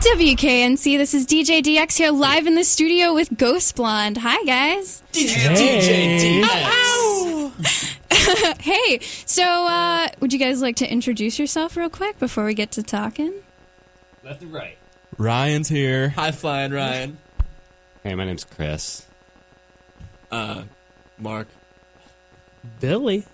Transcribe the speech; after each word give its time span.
WKNC, 0.00 0.96
this 0.96 1.12
is 1.12 1.26
DJ 1.26 1.60
DX 1.60 1.96
here 1.96 2.12
live 2.12 2.46
in 2.46 2.54
the 2.54 2.62
studio 2.62 3.12
with 3.12 3.36
Ghost 3.36 3.74
Blonde. 3.74 4.16
Hi, 4.18 4.44
guys. 4.44 5.02
DJ 5.10 6.44
hey, 8.60 9.00
so 9.26 9.42
uh, 9.42 10.06
would 10.20 10.32
you 10.32 10.38
guys 10.38 10.62
like 10.62 10.76
to 10.76 10.88
introduce 10.88 11.40
yourself 11.40 11.76
real 11.76 11.90
quick 11.90 12.16
before 12.20 12.44
we 12.44 12.54
get 12.54 12.70
to 12.72 12.82
talking? 12.84 13.34
Left 14.22 14.40
and 14.40 14.52
right. 14.52 14.78
Ryan's 15.16 15.68
here. 15.68 16.10
High 16.10 16.30
flying 16.30 16.70
Ryan. 16.70 17.18
Hey, 18.04 18.14
my 18.14 18.24
name's 18.24 18.44
Chris. 18.44 19.04
Uh, 20.30 20.62
Mark. 21.18 21.48
Billy. 22.78 23.26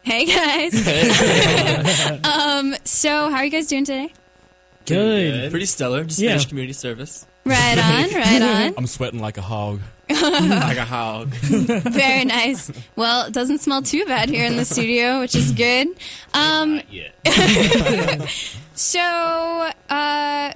Hey, 0.00 0.24
guys. 0.24 0.74
um, 2.24 2.74
so 2.84 3.28
how 3.28 3.36
are 3.36 3.44
you 3.44 3.50
guys 3.50 3.66
doing 3.66 3.84
today? 3.84 4.14
Good. 4.94 5.50
Pretty 5.50 5.66
stellar. 5.66 6.04
Just 6.04 6.20
Yeah. 6.20 6.30
finished 6.30 6.48
community 6.48 6.72
service. 6.74 7.26
Right 7.44 7.78
on, 8.12 8.14
right 8.20 8.42
on. 8.42 8.74
I'm 8.76 8.86
sweating 8.86 9.20
like 9.20 9.38
a 9.38 9.42
hog. 9.42 9.80
like 10.10 10.76
a 10.76 10.84
hog. 10.84 11.28
Very 11.34 12.24
nice. 12.24 12.70
Well, 12.96 13.26
it 13.26 13.32
doesn't 13.32 13.58
smell 13.60 13.80
too 13.82 14.04
bad 14.04 14.28
here 14.28 14.44
in 14.44 14.56
the 14.56 14.64
studio, 14.64 15.20
which 15.20 15.34
is 15.34 15.52
good. 15.52 15.88
Um, 16.34 16.82
Yeah. 16.90 18.26
So, 18.74 19.00
uh, 19.00 20.52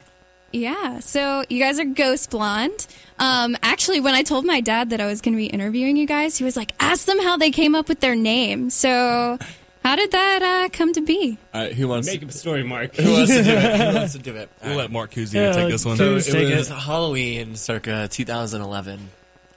yeah. 0.52 0.98
So 1.00 1.44
you 1.48 1.58
guys 1.62 1.78
are 1.78 1.84
Ghost 1.84 2.30
Blonde. 2.30 2.86
Um, 3.18 3.56
actually, 3.62 4.00
when 4.00 4.14
I 4.14 4.22
told 4.22 4.44
my 4.44 4.60
dad 4.60 4.90
that 4.90 5.00
I 5.00 5.06
was 5.06 5.20
going 5.20 5.34
to 5.34 5.38
be 5.38 5.46
interviewing 5.46 5.96
you 5.96 6.06
guys, 6.06 6.36
he 6.36 6.44
was 6.44 6.56
like, 6.56 6.72
"Ask 6.80 7.06
them 7.06 7.20
how 7.20 7.36
they 7.36 7.50
came 7.50 7.74
up 7.74 7.88
with 7.88 8.00
their 8.00 8.14
name." 8.16 8.70
So, 8.70 9.38
how 9.84 9.96
did 9.96 10.10
that 10.12 10.42
uh, 10.42 10.68
come 10.70 10.92
to 10.94 11.02
be? 11.02 11.38
All 11.52 11.60
right, 11.62 11.72
who 11.72 11.86
wants 11.88 12.08
Make 12.08 12.20
to, 12.20 12.26
up 12.26 12.30
a 12.30 12.34
story, 12.34 12.62
Mark. 12.64 12.96
who 12.96 13.12
wants 13.12 13.30
to 13.36 13.42
do 13.44 13.50
it? 13.50 13.80
Who 13.92 13.94
wants 13.98 14.12
to 14.14 14.18
do 14.18 14.34
it? 14.36 14.50
All 14.62 14.68
We'll 14.68 14.76
right. 14.78 14.82
let 14.84 14.90
Mark 14.90 15.10
Kuzier 15.12 15.34
Yeah, 15.34 15.52
take 15.52 15.70
this 15.70 15.84
one. 15.84 15.96
so- 15.96 16.18
So 16.18 16.32
Take 16.32 16.48
it 16.48 16.56
was 16.56 16.70
it. 16.70 16.74
Halloween 16.74 17.54
circa 17.56 18.08
2011, 18.10 19.10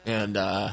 and 0.05 0.37
uh, 0.37 0.69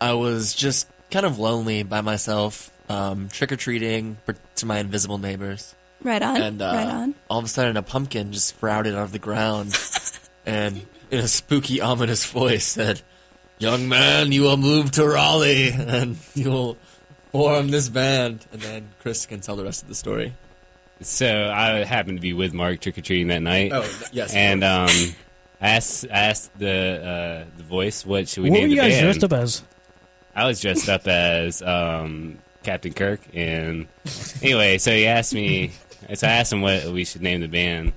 I 0.00 0.12
was 0.12 0.54
just 0.54 0.88
kind 1.10 1.24
of 1.26 1.38
lonely 1.38 1.82
by 1.84 2.00
myself, 2.02 2.70
um, 2.88 3.28
trick 3.28 3.50
or 3.52 3.56
treating 3.56 4.18
to 4.56 4.66
my 4.66 4.78
invisible 4.78 5.18
neighbors. 5.18 5.74
Right 6.02 6.22
on. 6.22 6.36
and 6.36 6.62
uh, 6.62 6.64
right 6.72 6.86
on. 6.88 7.14
all 7.28 7.38
of 7.38 7.46
a 7.46 7.48
sudden 7.48 7.76
a 7.76 7.82
pumpkin 7.82 8.30
just 8.32 8.46
sprouted 8.48 8.94
out 8.94 9.02
of 9.04 9.12
the 9.12 9.18
ground 9.18 9.74
and 10.46 10.86
in 11.10 11.18
a 11.20 11.26
spooky 11.26 11.80
ominous 11.80 12.24
voice 12.26 12.64
said 12.66 13.00
young 13.58 13.88
man 13.88 14.30
you 14.30 14.42
will 14.42 14.58
move 14.58 14.90
to 14.92 15.08
raleigh 15.08 15.70
and 15.72 16.16
you 16.34 16.50
will 16.50 16.76
form 17.32 17.68
this 17.68 17.88
band 17.88 18.46
and 18.52 18.60
then 18.62 18.88
chris 19.00 19.26
can 19.26 19.40
tell 19.40 19.56
the 19.56 19.64
rest 19.64 19.82
of 19.82 19.88
the 19.88 19.94
story 19.94 20.32
So 21.02 21.50
I 21.54 21.84
happened 21.84 22.18
to 22.18 22.22
be 22.22 22.32
with 22.32 22.54
Mark 22.54 22.80
trick 22.80 22.96
or 22.96 23.02
treating 23.02 23.28
that 23.28 23.42
night, 23.42 23.70
oh 23.72 23.84
yes 24.12 24.34
and 24.34 24.64
um, 24.64 24.88
I 25.60 25.70
asked, 25.70 26.04
I 26.06 26.18
asked 26.30 26.58
the 26.58 27.46
uh, 27.48 27.50
the 27.56 27.62
voice, 27.62 28.04
"What 28.04 28.28
should 28.28 28.44
we 28.44 28.50
what 28.50 28.56
name 28.60 28.68
were 28.68 28.74
you 28.74 28.80
guys 28.80 29.00
dressed 29.00 29.24
up 29.24 29.32
as? 29.32 29.62
I 30.34 30.44
was 30.46 30.60
dressed 30.60 30.88
up 30.88 31.06
as 31.08 31.62
um, 31.62 32.38
Captain 32.62 32.92
Kirk, 32.92 33.20
and 33.34 33.88
anyway, 34.42 34.76
so 34.78 34.90
he 34.90 35.06
asked 35.06 35.32
me. 35.34 35.72
So 36.14 36.26
I 36.26 36.32
asked 36.32 36.52
him 36.52 36.60
what 36.60 36.84
we 36.86 37.04
should 37.04 37.22
name 37.22 37.40
the 37.40 37.48
band, 37.48 37.92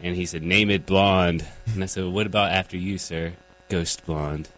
and 0.00 0.14
he 0.14 0.26
said, 0.26 0.42
"Name 0.42 0.70
it 0.70 0.86
Blonde." 0.86 1.44
And 1.74 1.82
I 1.82 1.86
said, 1.86 2.04
"What 2.06 2.26
about 2.26 2.52
after 2.52 2.76
you, 2.76 2.98
sir? 2.98 3.32
Ghost 3.68 4.06
Blonde." 4.06 4.48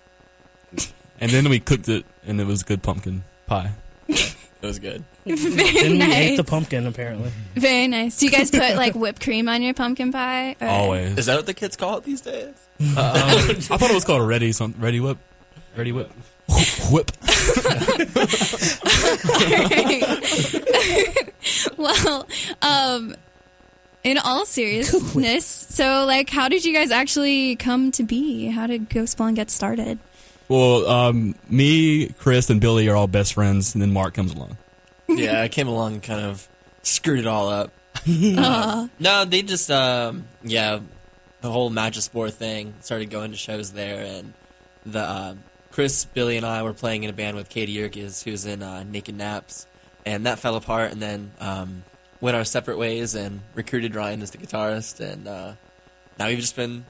And 1.21 1.31
then 1.31 1.49
we 1.49 1.61
cooked 1.61 1.89
it, 1.89 2.05
and 2.27 2.41
it 2.41 2.47
was 2.47 2.63
good 2.63 2.83
pumpkin 2.83 3.25
pie. 3.47 3.73
it 4.09 4.37
was 4.63 4.79
good 4.79 5.05
Very 5.25 5.37
Didn't 5.37 5.99
nice. 5.99 6.15
ate 6.15 6.37
the 6.37 6.45
pumpkin 6.45 6.87
apparently. 6.87 7.31
Very 7.55 7.87
nice. 7.89 8.19
Do 8.19 8.27
you 8.27 8.33
guys 8.33 8.51
put 8.51 8.77
like 8.77 8.95
whipped 8.95 9.23
cream 9.23 9.49
on 9.49 9.63
your 9.63 9.75
pumpkin 9.75 10.13
pie? 10.13 10.57
or- 10.61 10.69
Always. 10.69 11.19
is 11.19 11.27
that 11.27 11.37
what 11.37 11.47
the 11.47 11.55
kids 11.55 11.77
call 11.77 11.99
it 11.99 12.05
these 12.05 12.21
days 12.21 12.55
I 12.81 13.53
thought 13.55 13.91
it 13.91 13.95
was 13.95 14.05
called 14.05 14.23
a 14.23 14.25
ready 14.25 14.51
something. 14.53 14.81
Ready 14.81 15.01
whip. 15.01 15.19
Ready 15.77 15.93
whip. 15.93 16.11
Whip. 16.93 17.11
well, 21.77 22.27
um, 22.63 23.15
in 24.03 24.19
all 24.19 24.45
seriousness, 24.45 25.45
so 25.47 26.05
like, 26.07 26.29
how 26.31 26.49
did 26.49 26.65
you 26.65 26.73
guys 26.75 26.91
actually 26.91 27.57
come 27.57 27.91
to 27.93 28.03
be? 28.03 28.47
How 28.49 28.67
did 28.67 28.89
Ghost 28.91 29.17
Blonde 29.17 29.37
get 29.37 29.51
started? 29.51 29.99
Well, 30.49 30.87
um, 30.87 31.35
me, 31.49 32.09
Chris, 32.19 32.51
and 32.51 32.61
Billy 32.61 32.89
are 32.89 32.97
all 32.97 33.07
best 33.07 33.35
friends, 33.35 33.75
and 33.75 33.81
then 33.83 33.93
Mark 33.93 34.15
comes 34.15 34.33
along. 34.33 34.59
yeah 35.09 35.43
i 35.43 35.49
came 35.49 35.69
along 35.69 35.93
and 35.93 36.03
kind 36.03 36.25
of 36.25 36.49
screwed 36.83 37.19
it 37.19 37.27
all 37.27 37.51
up 37.51 37.71
Aw. 38.07 38.89
No, 38.99 39.25
they 39.25 39.43
just 39.43 39.71
um 39.71 40.27
yeah, 40.43 40.81
the 41.41 41.51
whole 41.51 41.71
Mattress 41.71 42.09
Fort 42.09 42.33
thing 42.33 42.75
started 42.81 43.11
going 43.11 43.31
to 43.31 43.37
shows 43.37 43.73
there, 43.73 44.05
and 44.05 44.35
the 44.85 45.01
uh, 45.01 45.35
Chris, 45.71 46.05
Billy, 46.05 46.37
and 46.37 46.45
I 46.45 46.63
were 46.63 46.75
playing 46.75 47.05
in 47.05 47.11
a 47.11 47.13
band 47.13 47.37
with 47.37 47.49
Katie 47.49 47.73
Yerkes, 47.73 48.23
who's 48.25 48.47
in 48.47 48.63
uh, 48.63 48.83
Naked 48.85 49.17
Naps, 49.17 49.67
and 50.05 50.27
that 50.27 50.39
fell 50.39 50.57
apart, 50.57 50.93
and 50.93 51.01
then 51.01 51.33
um, 51.41 51.85
went 52.21 52.37
our 52.37 52.45
separate 52.45 52.79
ways 52.79 53.15
and 53.15 53.41
recruited 53.55 53.95
Ryan 53.95 54.23
as 54.23 54.31
the 54.33 54.39
guitarist, 54.39 55.01
and 55.01 55.27
uh, 55.29 55.53
now 56.19 56.29
we've 56.29 56.39
just 56.39 56.57
been 56.57 56.85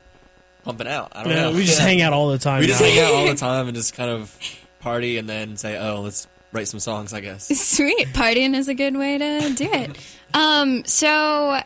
pumping 0.64 0.88
out. 0.88 1.12
I 1.14 1.22
don't 1.24 1.32
Yeah, 1.32 1.40
know. 1.42 1.52
we 1.52 1.64
just 1.64 1.78
Yeah. 1.80 1.86
hang 1.86 2.02
out 2.02 2.12
all 2.12 2.28
the 2.28 2.38
time. 2.38 2.60
We 2.60 2.66
just 2.66 2.80
now. 2.80 2.86
hang 2.88 2.98
out 3.00 3.12
all 3.12 3.26
the 3.26 3.34
time 3.36 3.68
and 3.68 3.76
just 3.76 3.94
kind 3.94 4.10
of 4.10 4.36
party, 4.80 5.18
and 5.18 5.28
then 5.28 5.56
say, 5.56 5.76
"Oh, 5.78 6.00
let's 6.00 6.26
write 6.52 6.68
some 6.68 6.80
songs," 6.80 7.12
I 7.12 7.20
guess. 7.20 7.46
Sweet. 7.48 8.08
Partying 8.12 8.54
is 8.56 8.68
a 8.68 8.74
good 8.74 8.96
way 8.96 9.18
to 9.18 9.50
do 9.54 9.70
it. 9.72 9.96
Um, 10.34 10.84
so 10.84 11.60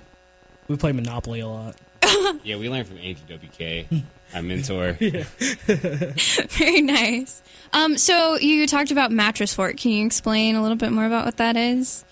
We 0.68 0.76
play 0.76 0.92
Monopoly 0.92 1.40
a 1.40 1.48
lot. 1.48 1.76
Yeah, 2.44 2.56
we 2.56 2.68
learned 2.68 2.86
from 2.86 2.98
Agent 2.98 3.28
WK, 3.28 3.86
our 4.34 4.42
mentor. 4.42 4.96
very 4.96 6.80
nice. 6.80 7.42
Um, 7.72 7.98
so 7.98 8.38
you 8.38 8.66
talked 8.66 8.90
about 8.90 9.10
Mattress 9.10 9.54
Fort. 9.54 9.76
Can 9.76 9.90
you 9.92 10.06
explain 10.06 10.54
a 10.56 10.62
little 10.62 10.76
bit 10.76 10.90
more 10.92 11.04
about 11.06 11.24
what 11.26 11.36
that 11.38 11.56
is? 11.56 12.04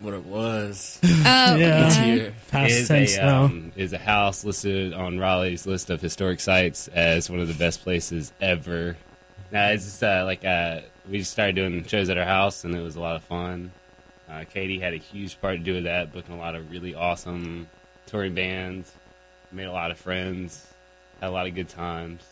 What 0.00 0.14
it 0.14 0.24
was. 0.24 0.98
Oh, 1.22 1.54
Yeah. 1.56 1.86
It's 1.86 1.96
here. 1.96 2.34
Past 2.50 2.72
is 2.72 2.88
tense 2.88 3.16
a 3.18 3.28
um, 3.28 3.72
is 3.76 3.92
a 3.92 3.98
house 3.98 4.44
listed 4.44 4.94
on 4.94 5.18
Raleigh's 5.18 5.66
list 5.66 5.90
of 5.90 6.00
historic 6.00 6.40
sites 6.40 6.88
as 6.88 7.28
one 7.30 7.40
of 7.40 7.48
the 7.48 7.54
best 7.54 7.82
places 7.82 8.32
ever. 8.40 8.96
Now 9.52 9.68
it's 9.68 9.84
just, 9.84 10.02
uh, 10.02 10.22
like 10.24 10.44
uh, 10.44 10.80
we 11.08 11.18
just 11.18 11.30
started 11.32 11.54
doing 11.56 11.84
shows 11.84 12.08
at 12.08 12.16
our 12.18 12.24
house 12.24 12.64
and 12.64 12.74
it 12.74 12.80
was 12.80 12.96
a 12.96 13.00
lot 13.00 13.16
of 13.16 13.24
fun. 13.24 13.70
Uh, 14.28 14.44
Katie 14.50 14.78
had 14.80 14.94
a 14.94 14.96
huge 14.98 15.40
part 15.40 15.58
to 15.58 15.62
do 15.62 15.74
with 15.74 15.84
that, 15.84 16.12
booking 16.12 16.34
a 16.34 16.38
lot 16.38 16.54
of 16.54 16.70
really 16.70 16.94
awesome 16.94 17.68
touring 18.06 18.34
bands, 18.34 18.92
made 19.52 19.64
a 19.64 19.72
lot 19.72 19.90
of 19.90 19.98
friends, 19.98 20.66
had 21.20 21.28
a 21.28 21.30
lot 21.32 21.46
of 21.46 21.54
good 21.54 21.68
times. 21.68 22.22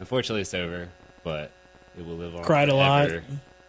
Unfortunately, 0.00 0.40
it's 0.42 0.54
over, 0.54 0.88
but 1.24 1.50
it 1.98 2.06
will 2.06 2.16
live 2.16 2.34
on. 2.36 2.44
Cried 2.44 2.68
a 2.68 2.74
lot. 2.74 3.10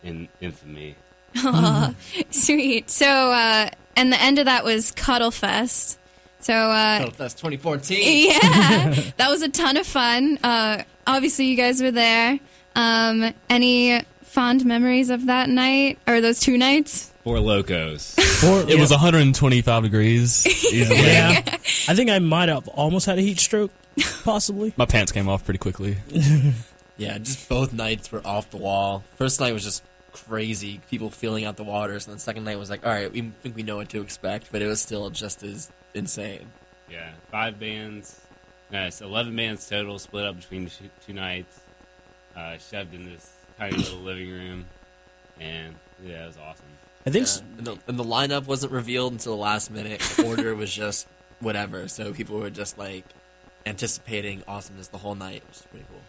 in 0.04 0.30
infamy. 0.42 0.96
Aw, 1.38 1.94
sweet. 2.32 2.90
So, 2.90 3.08
uh, 3.08 3.70
and 3.96 4.12
the 4.12 4.22
end 4.22 4.40
of 4.40 4.46
that 4.46 4.64
was 4.64 4.92
Cuddle 4.92 5.32
Fest. 5.32 6.00
So, 6.40 6.54
uh, 6.54 7.10
that's 7.18 7.34
2014. 7.34 8.28
yeah, 8.30 8.40
that 9.18 9.30
was 9.30 9.42
a 9.42 9.50
ton 9.50 9.78
of 9.78 9.88
fun. 9.88 10.38
Uh, 10.44 10.84
obviously, 11.08 11.46
you 11.46 11.56
guys 11.58 11.82
were 11.82 11.92
there. 11.92 12.40
Um, 12.76 13.34
any 13.50 14.02
fond 14.24 14.66
memories 14.66 15.10
of 15.10 15.28
that 15.28 15.50
night 15.50 15.98
or 16.08 16.22
those 16.22 16.40
two 16.40 16.58
nights? 16.58 17.12
Four 17.24 17.40
locos. 17.40 18.16
Or- 18.46 18.62
It 18.64 18.70
yeah. 18.76 18.82
was 18.82 18.92
125 18.92 19.84
degrees. 19.84 20.46
Easily. 20.46 20.98
Yeah. 21.08 21.42
I 21.88 21.96
think 21.96 22.10
I 22.12 22.20
might 22.20 22.50
have 22.50 22.68
almost 22.68 23.06
had 23.08 23.18
a 23.18 23.22
heat 23.22 23.40
stroke, 23.40 23.72
possibly. 24.24 24.74
My 24.78 24.86
pants 24.86 25.12
came 25.14 25.30
off 25.30 25.46
pretty 25.46 25.58
quickly. 25.58 25.96
Yeah, 26.98 27.18
just 27.18 27.48
both 27.50 27.72
nights 27.74 28.12
were 28.12 28.22
off 28.26 28.52
the 28.52 28.58
wall. 28.58 29.04
First 29.16 29.40
night 29.40 29.54
was 29.54 29.64
just 29.64 29.84
crazy, 30.16 30.80
people 30.90 31.10
filling 31.10 31.46
out 31.46 31.58
the 31.58 31.64
waters, 31.64 32.06
and 32.08 32.14
then 32.14 32.20
second 32.20 32.44
night 32.46 32.58
was 32.58 32.70
like, 32.70 32.86
all 32.86 32.92
right, 32.92 33.12
we 33.12 33.22
think 33.42 33.56
we 33.56 33.64
know 33.64 33.78
what 33.78 33.90
to 33.90 34.02
expect, 34.02 34.52
but 34.52 34.62
it 34.62 34.68
was 34.68 34.82
still 34.82 35.10
just 35.10 35.44
as 35.44 35.70
insane. 35.94 36.48
Yeah, 36.90 37.12
five 37.32 37.60
bands. 37.60 38.22
No, 38.72 38.90
eleven 39.02 39.36
bands 39.36 39.68
total, 39.70 40.00
split 40.00 40.26
up 40.26 40.38
between 40.38 40.68
two, 40.70 40.90
two 41.06 41.14
nights. 41.14 41.60
Uh, 42.36 42.58
shoved 42.58 42.94
in 42.94 43.06
this 43.06 43.32
tiny 43.58 43.78
little 43.78 44.00
living 44.12 44.30
room, 44.32 44.66
and 45.40 45.76
yeah, 46.04 46.24
it 46.24 46.28
was 46.28 46.38
awesome. 46.38 46.66
I 47.06 47.12
think 47.12 47.26
Yeah. 47.28 47.32
s 47.32 47.44
And, 47.58 47.68
the, 47.68 47.78
and 47.88 48.00
the 48.00 48.04
lineup 48.04 48.46
wasn't 48.48 48.72
revealed 48.74 49.14
until 49.14 49.36
the 49.36 49.42
last 49.42 49.70
minute. 49.72 50.00
The 50.02 50.26
order 50.32 50.56
was 50.56 50.74
just 50.74 51.08
whatever, 51.40 51.88
so 51.88 52.14
people 52.14 52.40
were 52.40 52.50
just 52.50 52.78
like 52.78 53.06
anticipating 53.66 54.44
awesomeness 54.48 54.88
the 54.90 54.98
whole 54.98 55.16
night, 55.16 55.44
which 55.48 55.58
is 55.58 55.64
pretty 55.70 55.86
cool. 55.90 56.02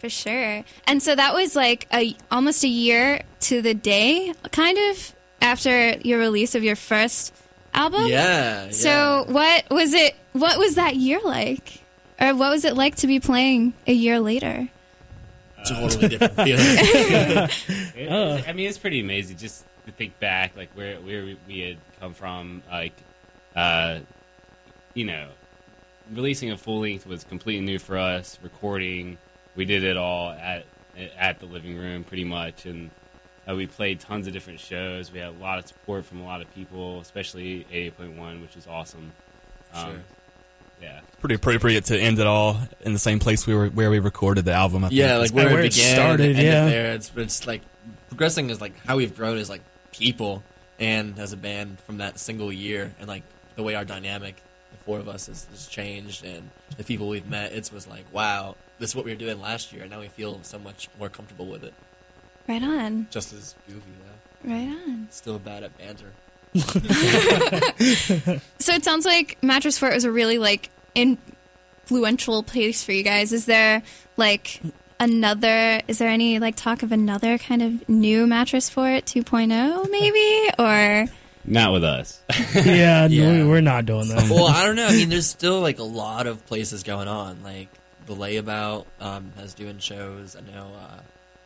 For 0.00 0.08
sure. 0.08 0.64
And 0.86 1.02
so 1.02 1.14
that 1.14 1.34
was 1.34 1.54
like 1.54 1.86
a 1.92 2.16
almost 2.30 2.64
a 2.64 2.68
year 2.68 3.22
to 3.40 3.62
the 3.62 3.74
day, 3.74 4.32
kind 4.50 4.76
of 4.90 5.14
after 5.42 5.90
your 5.98 6.18
release 6.18 6.54
of 6.54 6.64
your 6.64 6.76
first 6.76 7.34
album. 7.74 8.06
Yeah. 8.06 8.64
yeah. 8.66 8.70
So 8.70 9.24
what 9.28 9.64
was 9.70 9.92
it? 9.94 10.14
What 10.32 10.58
was 10.58 10.74
that 10.76 10.96
year 10.96 11.20
like? 11.22 11.82
Or 12.20 12.34
what 12.34 12.50
was 12.50 12.64
it 12.64 12.76
like 12.76 12.96
to 12.96 13.06
be 13.06 13.20
playing 13.20 13.74
a 13.86 13.92
year 13.92 14.20
later? 14.20 14.68
totally 15.68 16.08
different 16.08 16.34
feeling. 16.36 17.48
It- 17.96 18.10
Oh. 18.10 18.40
I 18.46 18.52
mean, 18.54 18.66
it's 18.68 18.78
pretty 18.78 19.00
amazing 19.00 19.36
just 19.36 19.64
to 19.86 19.92
think 19.92 20.18
back, 20.18 20.56
like 20.56 20.70
where 20.74 20.96
where 21.00 21.24
we- 21.24 21.38
we 21.46 21.60
had 21.60 21.76
come 22.00 22.14
from, 22.14 22.62
like, 22.70 22.94
uh, 23.54 23.98
you 24.94 25.04
know, 25.04 25.28
releasing 26.12 26.50
a 26.50 26.56
full 26.56 26.80
length 26.80 27.06
was 27.06 27.24
completely 27.24 27.64
new 27.64 27.78
for 27.78 27.98
us. 27.98 28.38
Recording, 28.42 29.18
we 29.56 29.64
did 29.64 29.84
it 29.84 29.96
all 29.96 30.30
at 30.30 30.66
at 31.18 31.38
the 31.38 31.46
living 31.46 31.76
room 31.76 32.04
pretty 32.04 32.24
much, 32.24 32.66
and 32.66 32.90
uh, 33.48 33.54
we 33.54 33.66
played 33.66 34.00
tons 34.00 34.26
of 34.26 34.32
different 34.32 34.60
shows. 34.60 35.12
We 35.12 35.18
had 35.18 35.28
a 35.28 35.38
lot 35.38 35.58
of 35.58 35.66
support 35.66 36.04
from 36.04 36.20
a 36.20 36.24
lot 36.24 36.40
of 36.40 36.52
people, 36.54 37.00
especially 37.00 37.66
88.1, 37.72 38.42
which 38.42 38.56
is 38.56 38.66
awesome. 38.66 39.12
Um, 39.72 39.90
Sure. 39.90 40.00
Yeah. 40.82 41.00
Pretty 41.20 41.34
appropriate 41.34 41.84
to 41.86 41.98
end 41.98 42.18
it 42.18 42.26
all 42.26 42.58
in 42.80 42.92
the 42.94 42.98
same 42.98 43.18
place 43.18 43.46
we 43.46 43.54
were 43.54 43.68
where 43.68 43.90
we 43.90 43.98
recorded 43.98 44.46
the 44.46 44.52
album. 44.52 44.84
I 44.84 44.88
think. 44.88 44.98
Yeah, 44.98 45.18
like 45.18 45.30
where, 45.30 45.46
where 45.46 45.60
it 45.60 45.66
it 45.66 45.74
began, 45.74 45.94
started, 45.94 46.26
and 46.26 46.38
ended 46.38 46.44
yeah. 46.44 46.64
there. 46.64 46.92
It's 46.94 47.12
it's 47.16 47.46
like 47.46 47.60
progressing 48.08 48.48
is 48.48 48.60
like 48.60 48.78
how 48.86 48.96
we've 48.96 49.14
grown 49.14 49.36
as 49.36 49.50
like 49.50 49.60
people 49.92 50.42
and 50.78 51.18
as 51.18 51.34
a 51.34 51.36
band 51.36 51.80
from 51.80 51.98
that 51.98 52.18
single 52.18 52.50
year, 52.50 52.94
and 52.98 53.08
like 53.08 53.24
the 53.56 53.62
way 53.62 53.74
our 53.74 53.84
dynamic, 53.84 54.36
the 54.72 54.78
four 54.78 54.98
of 54.98 55.08
us, 55.08 55.26
has, 55.26 55.44
has 55.50 55.66
changed, 55.66 56.24
and 56.24 56.48
the 56.78 56.84
people 56.84 57.08
we've 57.08 57.28
met. 57.28 57.52
It's 57.52 57.70
was 57.70 57.86
like, 57.86 58.06
wow, 58.10 58.56
this 58.80 58.90
is 58.90 58.96
what 58.96 59.04
we 59.04 59.12
were 59.12 59.16
doing 59.16 59.40
last 59.40 59.72
year, 59.72 59.82
and 59.82 59.90
now 59.92 60.00
we 60.00 60.08
feel 60.08 60.40
so 60.42 60.58
much 60.58 60.88
more 60.98 61.08
comfortable 61.08 61.46
with 61.46 61.62
it. 61.62 61.72
Right 62.48 62.62
on. 62.62 63.06
Just 63.10 63.32
as 63.32 63.54
goofy 63.68 63.80
though, 64.04 64.50
Right 64.52 64.66
on. 64.68 65.06
still 65.10 65.38
bad 65.38 65.62
at 65.62 65.78
banter. 65.78 66.12
So 68.58 68.72
it 68.74 68.84
sounds 68.84 69.04
like 69.06 69.38
Mattress 69.42 69.78
Fort 69.78 69.94
was 69.94 70.04
a 70.04 70.10
really 70.10 70.38
like 70.38 70.68
influential 70.94 72.42
place 72.42 72.84
for 72.84 72.92
you 72.92 73.02
guys. 73.02 73.32
Is 73.32 73.46
there 73.46 73.82
like 74.16 74.60
another? 74.98 75.80
Is 75.88 75.98
there 75.98 76.08
any 76.08 76.38
like 76.38 76.56
talk 76.56 76.82
of 76.82 76.92
another 76.92 77.38
kind 77.38 77.62
of 77.62 77.88
new 77.88 78.26
Mattress 78.26 78.68
Fort 78.68 79.04
2.0 79.06 79.90
maybe 79.90 80.50
or? 80.58 81.06
Not 81.44 81.72
with 81.72 81.84
us. 81.84 82.20
yeah, 82.54 83.06
Yeah. 83.06 83.46
We're 83.46 83.62
not 83.62 83.86
doing 83.86 84.08
that. 84.08 84.28
well, 84.28 84.46
I 84.46 84.66
don't 84.66 84.76
know. 84.76 84.86
I 84.86 84.92
mean, 84.92 85.08
there's 85.08 85.26
still 85.26 85.60
like 85.60 85.78
a 85.78 85.82
lot 85.84 86.26
of 86.26 86.44
places 86.46 86.82
going 86.82 87.08
on. 87.08 87.42
Like 87.42 87.68
the 88.10 88.16
Layabout 88.16 88.86
um, 89.00 89.32
has 89.36 89.54
doing 89.54 89.78
shows. 89.78 90.34
I 90.36 90.40
know 90.40 90.72
uh, 90.76 90.98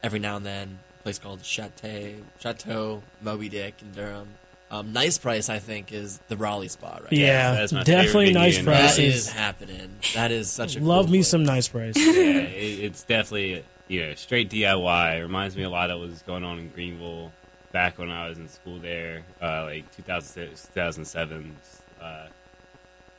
every 0.02 0.18
now 0.18 0.36
and 0.36 0.46
then 0.46 0.78
a 1.00 1.02
place 1.02 1.18
called 1.18 1.44
Chateau, 1.44 2.14
Chateau 2.40 3.02
Moby 3.20 3.48
Dick 3.50 3.74
in 3.82 3.92
Durham. 3.92 4.28
Um, 4.70 4.92
nice 4.92 5.18
Price, 5.18 5.48
I 5.50 5.58
think, 5.58 5.92
is 5.92 6.18
the 6.28 6.36
Raleigh 6.36 6.68
spot 6.68 7.02
right 7.04 7.12
yeah, 7.12 7.52
that's 7.54 7.72
my 7.72 7.82
definitely 7.84 8.32
nice 8.32 8.56
venue 8.56 8.70
now. 8.70 8.76
in 8.76 8.78
That 8.82 8.94
prices. 8.96 9.14
is 9.26 9.30
happening. 9.30 9.90
That 10.14 10.32
is 10.32 10.50
such 10.50 10.74
a 10.76 10.80
Love 10.80 11.04
cool 11.04 11.12
me 11.12 11.18
place. 11.18 11.28
some 11.28 11.44
nice 11.44 11.68
price. 11.68 11.94
yeah, 11.96 12.04
it, 12.08 12.50
it's 12.84 13.02
definitely 13.04 13.62
you 13.86 14.00
know 14.00 14.14
straight 14.14 14.50
DIY. 14.50 15.18
It 15.18 15.22
reminds 15.22 15.56
me 15.56 15.62
a 15.64 15.70
lot 15.70 15.90
of 15.90 16.00
what 16.00 16.08
was 16.08 16.22
going 16.22 16.42
on 16.44 16.58
in 16.58 16.70
Greenville 16.70 17.30
back 17.72 17.98
when 17.98 18.10
I 18.10 18.28
was 18.28 18.38
in 18.38 18.48
school 18.48 18.78
there, 18.78 19.22
uh, 19.40 19.64
like 19.64 19.94
2006, 19.96 20.68
2007. 20.74 21.54
Uh, 22.00 22.26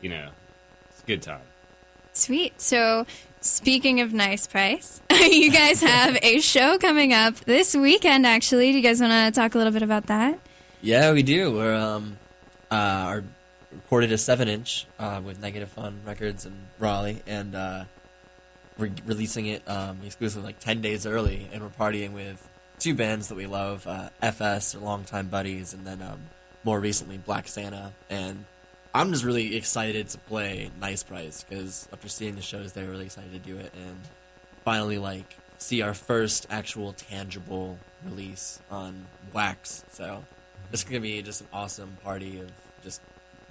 you 0.02 0.10
know, 0.10 0.30
it's 0.90 1.04
a 1.04 1.06
good 1.06 1.22
time. 1.22 1.42
Sweet. 2.12 2.60
So, 2.60 3.06
speaking 3.46 4.02
of 4.02 4.12
nice 4.12 4.48
price, 4.48 5.02
you 5.12 5.52
guys 5.52 5.82
have 5.82 6.18
a 6.22 6.42
show 6.42 6.78
coming 6.78 7.14
up 7.14 7.36
this 7.42 7.76
weekend. 7.76 8.26
Actually, 8.26 8.72
do 8.72 8.78
you 8.78 8.84
guys 8.84 9.00
want 9.00 9.34
to 9.34 9.40
talk 9.40 9.56
a 9.56 9.58
little 9.58 9.74
bit 9.74 9.84
about 9.84 10.08
that? 10.08 10.40
Yeah, 10.82 11.14
we 11.14 11.24
do. 11.24 11.54
We're 11.54 11.76
um, 11.76 12.18
uh, 12.70 12.76
our 12.76 13.24
recorded 13.72 14.12
a 14.12 14.18
seven 14.18 14.48
inch 14.48 14.88
uh, 15.00 15.22
with 15.24 15.40
Negative 15.40 15.70
Fun 15.70 16.02
Records 16.06 16.46
in 16.46 16.54
Raleigh, 16.80 17.22
and 17.28 17.56
uh, 17.56 17.86
we're 18.78 18.92
releasing 19.06 19.46
it 19.46 19.68
um, 19.70 20.00
exclusively 20.04 20.48
like 20.48 20.60
ten 20.60 20.82
days 20.82 21.06
early, 21.06 21.48
and 21.54 21.62
we're 21.62 21.70
partying 21.70 22.14
with 22.14 22.48
two 22.80 22.96
bands 22.96 23.30
that 23.30 23.36
we 23.36 23.46
love, 23.46 23.88
uh, 23.88 24.10
FS, 24.22 24.76
our 24.76 24.82
longtime 24.82 25.28
buddies, 25.28 25.74
and 25.74 25.86
then 25.86 26.02
um, 26.02 26.20
more 26.64 26.80
recently 26.80 27.18
Black 27.18 27.48
Santa. 27.48 27.94
And 28.10 28.46
I'm 28.96 29.12
just 29.12 29.24
really 29.26 29.56
excited 29.56 30.08
to 30.10 30.18
play 30.18 30.72
Nice 30.80 31.04
Price 31.04 31.44
because 31.48 31.88
after 31.92 32.08
seeing 32.08 32.36
the 32.36 32.42
shows, 32.42 32.74
they 32.74 32.84
were 32.84 32.92
really 32.92 33.06
excited 33.06 33.32
to 33.34 33.40
do 33.40 33.58
it, 33.58 33.74
and 33.76 33.98
finally 34.64 34.98
like 34.98 35.36
see 35.58 35.82
our 35.82 35.94
first 35.94 36.48
actual 36.50 36.94
tangible 36.94 37.78
release 38.06 38.60
on 38.72 39.06
wax. 39.34 39.84
So 39.92 40.24
it's 40.72 40.84
gonna 40.84 41.00
be 41.02 41.22
just 41.22 41.42
an 41.42 41.48
awesome 41.54 41.98
party 42.04 42.40
of 42.40 42.52
just 42.84 43.02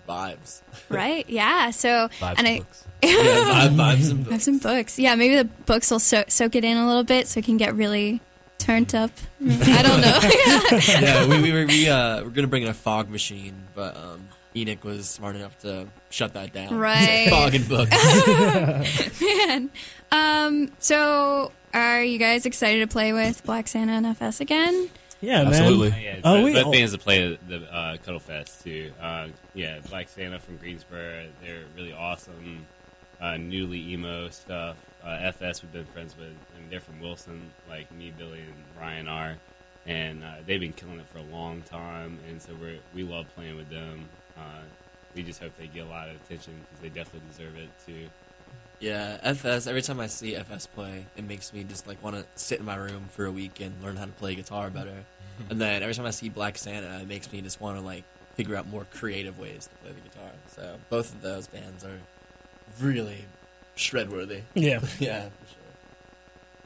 vibes. 0.09 0.63
Right? 0.89 1.29
Yeah. 1.29 1.71
So, 1.71 2.09
Vibes 2.21 2.35
and 2.39 2.47
I, 2.49 2.59
books. 2.59 2.85
yeah, 3.03 3.11
vibe, 3.11 3.77
vibes 3.77 3.77
and 3.77 3.81
I 3.81 3.95
have 3.97 4.25
books. 4.31 4.45
some 4.45 4.59
books. 4.59 4.99
Yeah, 4.99 5.15
maybe 5.15 5.37
the 5.37 5.45
books 5.45 5.91
will 5.91 5.99
so- 5.99 6.25
soak 6.29 6.55
it 6.57 6.65
in 6.65 6.77
a 6.77 6.87
little 6.87 7.05
bit 7.05 7.27
so 7.29 7.41
it 7.41 7.45
can 7.45 7.57
get 7.57 7.75
really 7.75 8.21
turned 8.59 8.95
up. 8.95 9.11
I 9.47 9.83
don't 9.83 10.01
know. 10.01 10.19
yeah, 11.01 11.27
we, 11.27 11.43
we 11.43 11.53
were 11.53 11.67
we 11.67 11.89
uh 11.89 12.23
we're 12.23 12.31
gonna 12.31 12.47
bring 12.49 12.63
in 12.63 12.69
a 12.69 12.75
fog 12.75 13.09
machine, 13.11 13.55
but 13.75 13.97
um 13.97 14.29
Enoch 14.57 14.85
was 14.85 15.09
smart 15.09 15.37
enough 15.37 15.59
to 15.61 15.89
shut 16.11 16.35
that 16.35 16.53
down. 16.53 16.75
Right. 16.77 17.27
fog 17.31 17.55
and 17.55 17.69
books. 17.69 19.21
Man. 19.21 19.71
Um, 20.13 20.73
so 20.79 21.53
are 21.73 22.03
you 22.03 22.19
guys 22.19 22.47
excited 22.47 22.81
to 22.81 22.87
play 22.87 23.13
with 23.13 23.45
Black 23.45 23.67
Santa 23.69 23.93
and 23.93 24.07
FS 24.07 24.41
again? 24.41 24.91
Yeah, 25.21 25.45
man. 25.45 25.55
Absolutely. 25.55 26.05
Yeah, 26.05 26.21
Oh, 26.23 26.37
both, 26.37 26.45
we- 26.45 26.53
both 26.53 26.73
bands 26.73 26.93
that 26.93 27.01
play 27.01 27.39
the 27.49 27.63
uh, 27.75 27.97
Cuddle 27.99 28.21
Fest 28.21 28.63
too. 28.63 28.93
Uh, 29.01 29.29
yeah, 29.55 29.81
Black 29.89 30.09
Santa 30.09 30.39
from 30.39 30.59
Greensboro, 30.59 31.27
they're 31.43 31.65
really 31.77 31.93
awesome. 31.93 32.67
Uh, 33.21 33.37
newly 33.39 33.93
emo 33.93 34.29
stuff. 34.29 34.77
Uh, 35.03 35.17
FS 35.21 35.63
we've 35.63 35.73
been 35.73 35.85
friends 35.87 36.15
with, 36.17 36.29
and 36.57 36.71
they're 36.71 36.81
from 36.81 37.01
Wilson, 37.01 37.51
like 37.69 37.91
me, 37.93 38.13
Billy, 38.17 38.41
and 38.41 38.53
Ryan 38.79 39.09
are, 39.09 39.37
and 39.87 40.23
uh, 40.25 40.33
they've 40.47 40.61
been 40.61 40.73
killing 40.73 40.99
it 40.99 41.07
for 41.09 41.19
a 41.19 41.23
long 41.35 41.63
time. 41.63 42.19
And 42.29 42.41
so 42.41 42.53
we 42.61 42.81
we 42.95 43.03
love 43.03 43.27
playing 43.35 43.57
with 43.57 43.71
them. 43.71 44.09
Uh, 44.37 44.63
we 45.15 45.23
just 45.23 45.41
hope 45.41 45.57
they 45.57 45.67
get 45.67 45.87
a 45.87 45.89
lot 45.89 46.09
of 46.09 46.17
attention 46.17 46.55
because 46.61 46.83
they 46.83 46.89
definitely 46.89 47.29
deserve 47.31 47.57
it 47.57 47.69
too. 47.87 48.09
Yeah, 48.81 49.19
FS. 49.23 49.67
Every 49.67 49.83
time 49.83 50.01
I 50.01 50.09
see 50.09 50.35
FS 50.37 50.67
play, 50.67 51.07
it 51.17 51.25
makes 51.25 51.53
me 51.53 51.65
just 51.65 51.87
like 51.87 52.03
want 52.03 52.17
to 52.17 52.27
sit 52.35 52.59
in 52.59 52.67
my 52.67 52.77
room 52.77 53.07
for 53.11 53.25
a 53.25 53.31
week 53.31 53.61
and 53.61 53.75
learn 53.83 53.97
how 53.97 54.05
to 54.05 54.13
play 54.13 54.35
guitar 54.35 54.71
better. 54.71 55.05
and 55.51 55.61
then 55.61 55.83
every 55.83 55.95
time 55.95 56.07
I 56.07 56.11
see 56.11 56.29
Black 56.29 56.59
Santa, 56.59 57.01
it 57.01 57.09
makes 57.09 57.33
me 57.33 57.41
just 57.41 57.61
want 57.61 57.79
to 57.79 57.85
like 57.85 58.05
figure 58.35 58.57
out 58.57 58.69
more 58.69 58.85
creative 58.93 59.39
ways 59.39 59.69
to 59.69 59.75
play 59.77 59.93
the 59.93 60.09
guitar. 60.09 60.31
So 60.49 60.77
both 60.91 61.15
of 61.15 61.23
those 61.23 61.47
bands 61.47 61.85
are 61.85 62.01
really 62.81 63.25
shred 63.77 64.11
worthy. 64.11 64.43
Yeah. 64.55 64.81
yeah, 64.99 65.29
for 65.29 65.49
sure. 65.49 65.61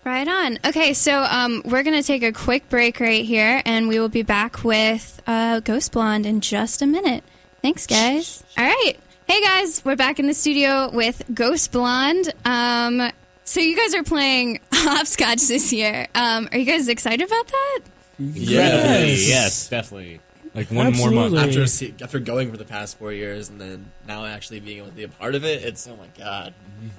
Right 0.04 0.28
on. 0.28 0.58
Okay, 0.64 0.94
so 0.94 1.22
um, 1.24 1.62
we're 1.64 1.82
going 1.82 2.00
to 2.00 2.06
take 2.06 2.22
a 2.22 2.32
quick 2.32 2.68
break 2.70 2.98
right 2.98 3.24
here, 3.24 3.60
and 3.66 3.88
we 3.88 3.98
will 3.98 4.08
be 4.08 4.22
back 4.22 4.64
with 4.64 5.20
uh, 5.26 5.60
Ghost 5.60 5.92
Blonde 5.92 6.24
in 6.24 6.40
just 6.40 6.80
a 6.80 6.86
minute. 6.86 7.24
Thanks, 7.62 7.86
guys. 7.86 8.44
All 8.56 8.64
right. 8.64 8.94
Hey, 9.26 9.42
guys, 9.42 9.84
we're 9.84 9.96
back 9.96 10.18
in 10.20 10.26
the 10.26 10.34
studio 10.34 10.90
with 10.90 11.22
Ghost 11.34 11.72
Blonde. 11.72 12.32
Um, 12.44 13.10
so 13.44 13.60
you 13.60 13.76
guys 13.76 13.94
are 13.94 14.04
playing 14.04 14.60
hopscotch 14.72 15.48
this 15.48 15.72
year. 15.72 16.06
Um, 16.14 16.48
are 16.52 16.58
you 16.58 16.64
guys 16.64 16.88
excited 16.88 17.26
about 17.26 17.46
that? 17.48 17.80
Yes. 18.18 19.28
yes, 19.28 19.68
definitely. 19.68 20.20
Like 20.54 20.70
one 20.70 20.96
more 20.96 21.10
month. 21.10 21.36
After 21.36 21.66
see, 21.66 21.94
after 22.00 22.18
going 22.18 22.50
for 22.50 22.56
the 22.56 22.64
past 22.64 22.98
four 22.98 23.12
years 23.12 23.48
and 23.48 23.60
then 23.60 23.92
now 24.06 24.24
actually 24.24 24.60
being 24.60 24.78
able 24.78 24.88
to 24.88 24.94
be 24.94 25.04
a 25.04 25.08
part 25.08 25.34
of 25.34 25.44
it, 25.44 25.62
it's 25.62 25.86
oh 25.86 25.96
my 25.96 26.06
god, 26.16 26.54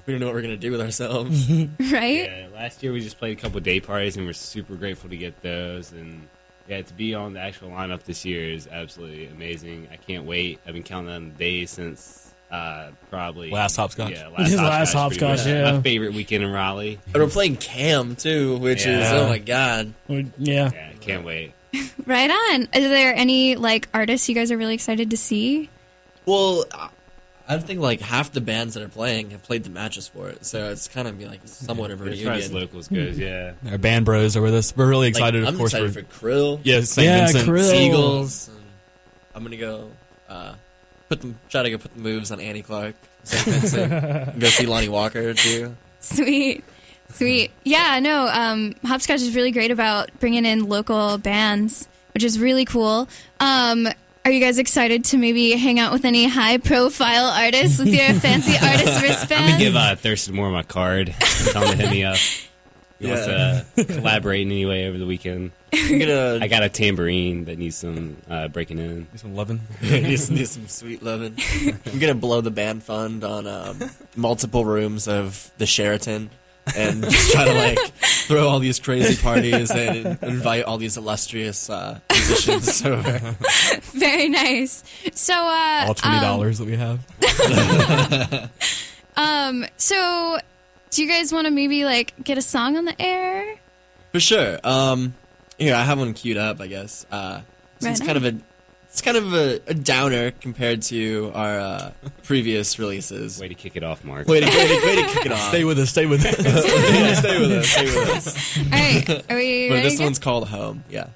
we 0.06 0.12
don't 0.12 0.20
know 0.20 0.26
what 0.26 0.34
we're 0.34 0.42
gonna 0.42 0.56
do 0.56 0.70
with 0.70 0.80
ourselves. 0.80 1.50
Right? 1.90 2.24
Yeah, 2.24 2.46
last 2.54 2.82
year 2.82 2.92
we 2.92 3.00
just 3.00 3.18
played 3.18 3.36
a 3.36 3.40
couple 3.40 3.60
day 3.60 3.80
parties 3.80 4.16
and 4.16 4.24
we're 4.24 4.32
super 4.32 4.76
grateful 4.76 5.10
to 5.10 5.16
get 5.16 5.42
those. 5.42 5.92
And 5.92 6.28
yeah, 6.70 6.82
to 6.82 6.94
be 6.94 7.14
on 7.14 7.32
the 7.34 7.40
actual 7.40 7.70
lineup 7.70 8.04
this 8.04 8.24
year 8.24 8.44
is 8.48 8.66
absolutely 8.70 9.26
amazing. 9.26 9.88
I 9.92 9.96
can't 9.96 10.24
wait. 10.24 10.60
I've 10.66 10.72
been 10.74 10.82
counting 10.84 11.10
down 11.12 11.24
the 11.30 11.34
days 11.38 11.70
since 11.70 12.32
uh, 12.50 12.90
probably 13.10 13.50
Last 13.50 13.76
hopscotch. 13.76 14.12
Yeah, 14.12 14.28
last 14.38 14.50
His 14.50 14.58
hopscotch. 14.60 14.70
last 14.78 14.92
hopscotch, 14.92 15.46
yeah. 15.46 15.72
My 15.72 15.80
favorite 15.82 16.14
weekend 16.14 16.44
in 16.44 16.50
Raleigh. 16.50 16.98
and 17.06 17.14
we're 17.22 17.28
playing 17.28 17.56
Cam 17.56 18.16
too, 18.16 18.56
which 18.58 18.86
is 18.86 19.06
oh 19.12 19.28
my 19.28 19.38
god. 19.38 19.92
Yeah. 20.08 20.24
Yeah, 20.38 20.92
can't 21.00 21.24
wait. 21.24 21.52
Right 22.06 22.30
on. 22.30 22.62
Is 22.74 22.88
there 22.88 23.14
any 23.14 23.54
like 23.56 23.88
artists 23.94 24.28
you 24.28 24.34
guys 24.34 24.50
are 24.50 24.56
really 24.56 24.74
excited 24.74 25.10
to 25.10 25.16
see? 25.16 25.68
Well, 26.26 26.64
I- 27.50 27.54
I 27.56 27.58
think 27.58 27.80
like 27.80 28.00
half 28.00 28.32
the 28.32 28.40
bands 28.40 28.74
that 28.74 28.82
are 28.82 28.88
playing 28.88 29.30
have 29.30 29.42
played 29.42 29.64
the 29.64 29.70
Mattress 29.70 30.08
Fort, 30.08 30.44
so 30.46 30.70
it's 30.70 30.88
kind 30.88 31.08
of 31.08 31.18
be 31.18 31.26
like 31.26 31.40
somewhat 31.44 31.90
of 31.90 32.00
a 32.06 32.10
As 32.10 32.22
far 32.22 32.32
as 32.32 32.52
locals 32.52 32.88
goes, 32.88 33.18
yeah. 33.18 33.52
Our 33.70 33.78
band 33.78 34.04
bros 34.04 34.36
are 34.36 34.42
with 34.42 34.54
us. 34.54 34.76
We're 34.76 34.88
really 34.88 35.08
Like, 35.08 35.16
excited, 35.16 35.42
I'm 35.44 35.54
of 35.54 35.58
course. 35.58 35.74
excited 35.74 35.92
for, 35.92 36.02
for 36.14 36.26
Krill, 36.28 36.60
yeah, 36.64 36.80
St. 36.82 37.04
Yeah, 37.04 37.26
Vincent. 37.26 37.48
Krill. 37.48 37.70
Seagulls. 37.70 38.48
And 38.48 38.56
I'm 39.34 39.42
gonna 39.42 39.56
go 39.56 39.90
uh, 40.28 40.54
put 41.08 41.20
them, 41.20 41.38
try 41.48 41.62
to 41.64 41.70
go 41.70 41.78
put 41.78 41.92
the 41.94 42.00
moves 42.00 42.30
on 42.30 42.40
Annie 42.40 42.62
Clark. 42.62 42.94
St. 43.24 43.44
Vincent. 43.44 44.38
go 44.40 44.46
see 44.48 44.66
Lonnie 44.66 44.88
Walker 44.88 45.34
too. 45.34 45.76
Sweet. 46.00 46.64
Sweet. 47.12 47.50
Yeah, 47.64 47.98
no, 47.98 48.28
um, 48.28 48.74
Hopscotch 48.84 49.20
is 49.20 49.34
really 49.34 49.50
great 49.50 49.72
about 49.72 50.10
bringing 50.20 50.44
in 50.46 50.66
local 50.68 51.18
bands, 51.18 51.88
which 52.14 52.22
is 52.22 52.38
really 52.38 52.64
cool. 52.64 53.08
Um, 53.40 53.88
are 54.24 54.30
you 54.30 54.40
guys 54.40 54.58
excited 54.58 55.04
to 55.06 55.16
maybe 55.16 55.52
hang 55.52 55.78
out 55.78 55.92
with 55.92 56.04
any 56.04 56.26
high 56.28 56.58
profile 56.58 57.26
artists 57.26 57.78
with 57.78 57.88
your 57.88 58.12
fancy 58.20 58.52
artist 58.56 59.02
wristbands? 59.02 59.32
I'm 59.32 59.46
gonna 59.46 59.58
give 59.58 59.76
uh, 59.76 59.96
Thurston 59.96 60.34
Moore 60.34 60.50
my 60.50 60.62
card. 60.62 61.14
Tell 61.52 61.62
him 61.66 61.70
to 61.78 61.84
hit 61.84 61.90
me 61.90 62.04
up. 62.04 62.16
He 62.98 63.06
wants 63.06 63.26
Yeah. 63.26 63.64
to 63.76 63.84
collaborate 63.86 64.42
in 64.42 64.52
any 64.52 64.66
way 64.66 64.86
over 64.86 64.98
the 64.98 65.06
weekend. 65.06 65.52
I'm 65.72 65.98
gonna 65.98 66.38
I 66.42 66.48
got 66.48 66.62
a 66.62 66.68
tambourine 66.68 67.46
that 67.46 67.56
needs 67.58 67.76
some 67.76 68.18
uh, 68.28 68.48
breaking 68.48 68.78
in. 68.78 68.98
Need 69.10 69.20
Some 69.20 69.34
loving. 69.34 69.60
need, 69.82 70.16
some, 70.18 70.34
need 70.36 70.48
some 70.48 70.68
sweet 70.68 71.02
loving. 71.02 71.36
I'm 71.86 71.98
gonna 71.98 72.14
blow 72.14 72.42
the 72.42 72.50
band 72.50 72.82
fund 72.82 73.24
on 73.24 73.46
um, 73.46 73.78
multiple 74.16 74.64
rooms 74.66 75.08
of 75.08 75.50
the 75.56 75.64
Sheraton 75.66 76.28
and 76.76 77.02
just 77.04 77.32
try 77.32 77.44
to 77.44 77.54
like 77.54 77.78
throw 78.26 78.48
all 78.48 78.58
these 78.58 78.78
crazy 78.78 79.20
parties 79.20 79.70
and 79.70 80.18
invite 80.22 80.64
all 80.64 80.78
these 80.78 80.96
illustrious 80.96 81.68
uh, 81.70 81.98
musicians 82.10 82.82
over. 82.86 83.36
Very 83.92 84.28
nice. 84.28 84.82
So, 85.14 85.34
uh, 85.34 85.84
All 85.88 85.94
twenty 85.94 86.20
dollars 86.20 86.58
that 86.58 86.66
we 86.66 86.76
have. 86.76 88.50
Um, 89.16 89.66
so 89.76 90.38
do 90.90 91.02
you 91.02 91.08
guys 91.08 91.32
want 91.32 91.46
to 91.46 91.50
maybe 91.50 91.84
like 91.84 92.14
get 92.24 92.38
a 92.38 92.42
song 92.42 92.76
on 92.78 92.84
the 92.86 93.00
air? 93.00 93.56
For 94.12 94.20
sure. 94.20 94.58
Um, 94.64 95.14
here 95.58 95.74
I 95.74 95.82
have 95.82 95.98
one 95.98 96.14
queued 96.14 96.38
up. 96.38 96.60
I 96.60 96.68
guess. 96.68 97.04
Uh, 97.10 97.40
so 97.80 97.86
Right 97.86 97.90
it's 97.92 98.00
on. 98.00 98.06
kind 98.06 98.16
of 98.16 98.24
a 98.24 98.38
it's 99.00 99.06
kind 99.06 99.16
of 99.16 99.32
a, 99.32 99.60
a 99.66 99.72
downer 99.72 100.30
compared 100.30 100.82
to 100.82 101.32
our 101.34 101.58
uh, 101.58 101.92
previous 102.22 102.78
releases. 102.78 103.40
Way 103.40 103.48
to 103.48 103.54
kick 103.54 103.74
it 103.76 103.82
off, 103.82 104.04
Mark. 104.04 104.28
Way 104.28 104.40
to, 104.40 104.46
way 104.46 104.52
to, 104.68 104.86
way 104.86 104.96
to 104.96 105.08
kick 105.08 105.24
it 105.26 105.32
off. 105.36 105.48
Stay 105.48 105.64
with 105.64 105.78
us. 105.78 105.88
Stay 105.88 106.04
with 106.04 106.24
us. 106.26 106.36
Yeah, 106.90 107.14
stay 107.14 107.40
with 107.40 107.50
us. 107.52 107.68
Stay 107.68 107.84
with 107.86 108.08
us. 108.10 108.58
All 108.58 108.64
right, 108.72 109.08
are 109.30 109.36
we 109.36 109.68
But 109.70 109.74
ready? 109.76 109.88
this 109.88 109.96
to 109.96 110.04
one's 110.04 110.18
called 110.18 110.48
Home. 110.48 110.84
Yeah. 110.90 111.06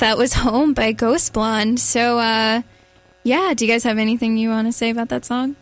That 0.00 0.18
was 0.18 0.34
Home 0.34 0.74
by 0.74 0.92
Ghost 0.92 1.32
Blonde. 1.32 1.78
So, 1.78 2.18
uh, 2.18 2.62
yeah, 3.22 3.54
do 3.54 3.64
you 3.64 3.70
guys 3.70 3.84
have 3.84 3.98
anything 3.98 4.36
you 4.36 4.48
want 4.48 4.66
to 4.68 4.72
say 4.72 4.90
about 4.90 5.08
that 5.10 5.24
song? 5.24 5.56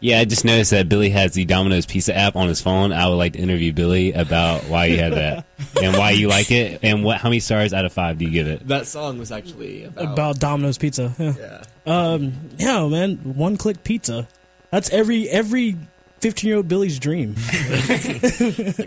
Yeah, 0.00 0.18
I 0.18 0.26
just 0.26 0.44
noticed 0.44 0.72
that 0.72 0.88
Billy 0.88 1.08
has 1.10 1.32
the 1.32 1.46
Domino's 1.46 1.86
Pizza 1.86 2.14
app 2.14 2.36
on 2.36 2.48
his 2.48 2.60
phone. 2.60 2.92
I 2.92 3.08
would 3.08 3.14
like 3.14 3.32
to 3.32 3.38
interview 3.38 3.72
Billy 3.72 4.12
about 4.12 4.64
why 4.64 4.86
you 4.86 4.98
have 4.98 5.14
that 5.14 5.46
and 5.82 5.96
why 5.96 6.10
you 6.10 6.28
like 6.28 6.50
it 6.50 6.80
and 6.82 7.02
what 7.02 7.18
how 7.18 7.30
many 7.30 7.40
stars 7.40 7.72
out 7.72 7.86
of 7.86 7.92
five 7.92 8.18
do 8.18 8.26
you 8.26 8.30
give 8.30 8.46
it? 8.46 8.68
That 8.68 8.86
song 8.86 9.18
was 9.18 9.32
actually 9.32 9.84
about. 9.84 10.12
About 10.12 10.40
Domino's 10.40 10.76
Pizza. 10.76 11.14
Yeah. 11.18 11.32
yeah. 11.38 11.62
Um, 11.86 12.34
yeah, 12.58 12.86
man, 12.86 13.16
one 13.34 13.56
click 13.56 13.82
pizza. 13.82 14.28
That's 14.70 14.90
every 14.90 15.26
every 15.30 15.76
fifteen 16.20 16.48
year 16.48 16.58
old 16.58 16.68
Billy's 16.68 16.98
dream. 16.98 17.36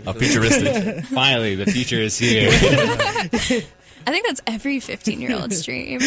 Oh, 0.06 0.12
futuristic. 0.12 1.04
Finally, 1.06 1.56
the 1.56 1.66
future 1.66 1.96
is 1.96 2.16
here. 2.16 2.48
I 4.06 4.10
think 4.10 4.26
that's 4.26 4.40
every 4.46 4.80
15 4.80 5.20
year 5.20 5.34
old's 5.34 5.64
dream. 5.66 6.00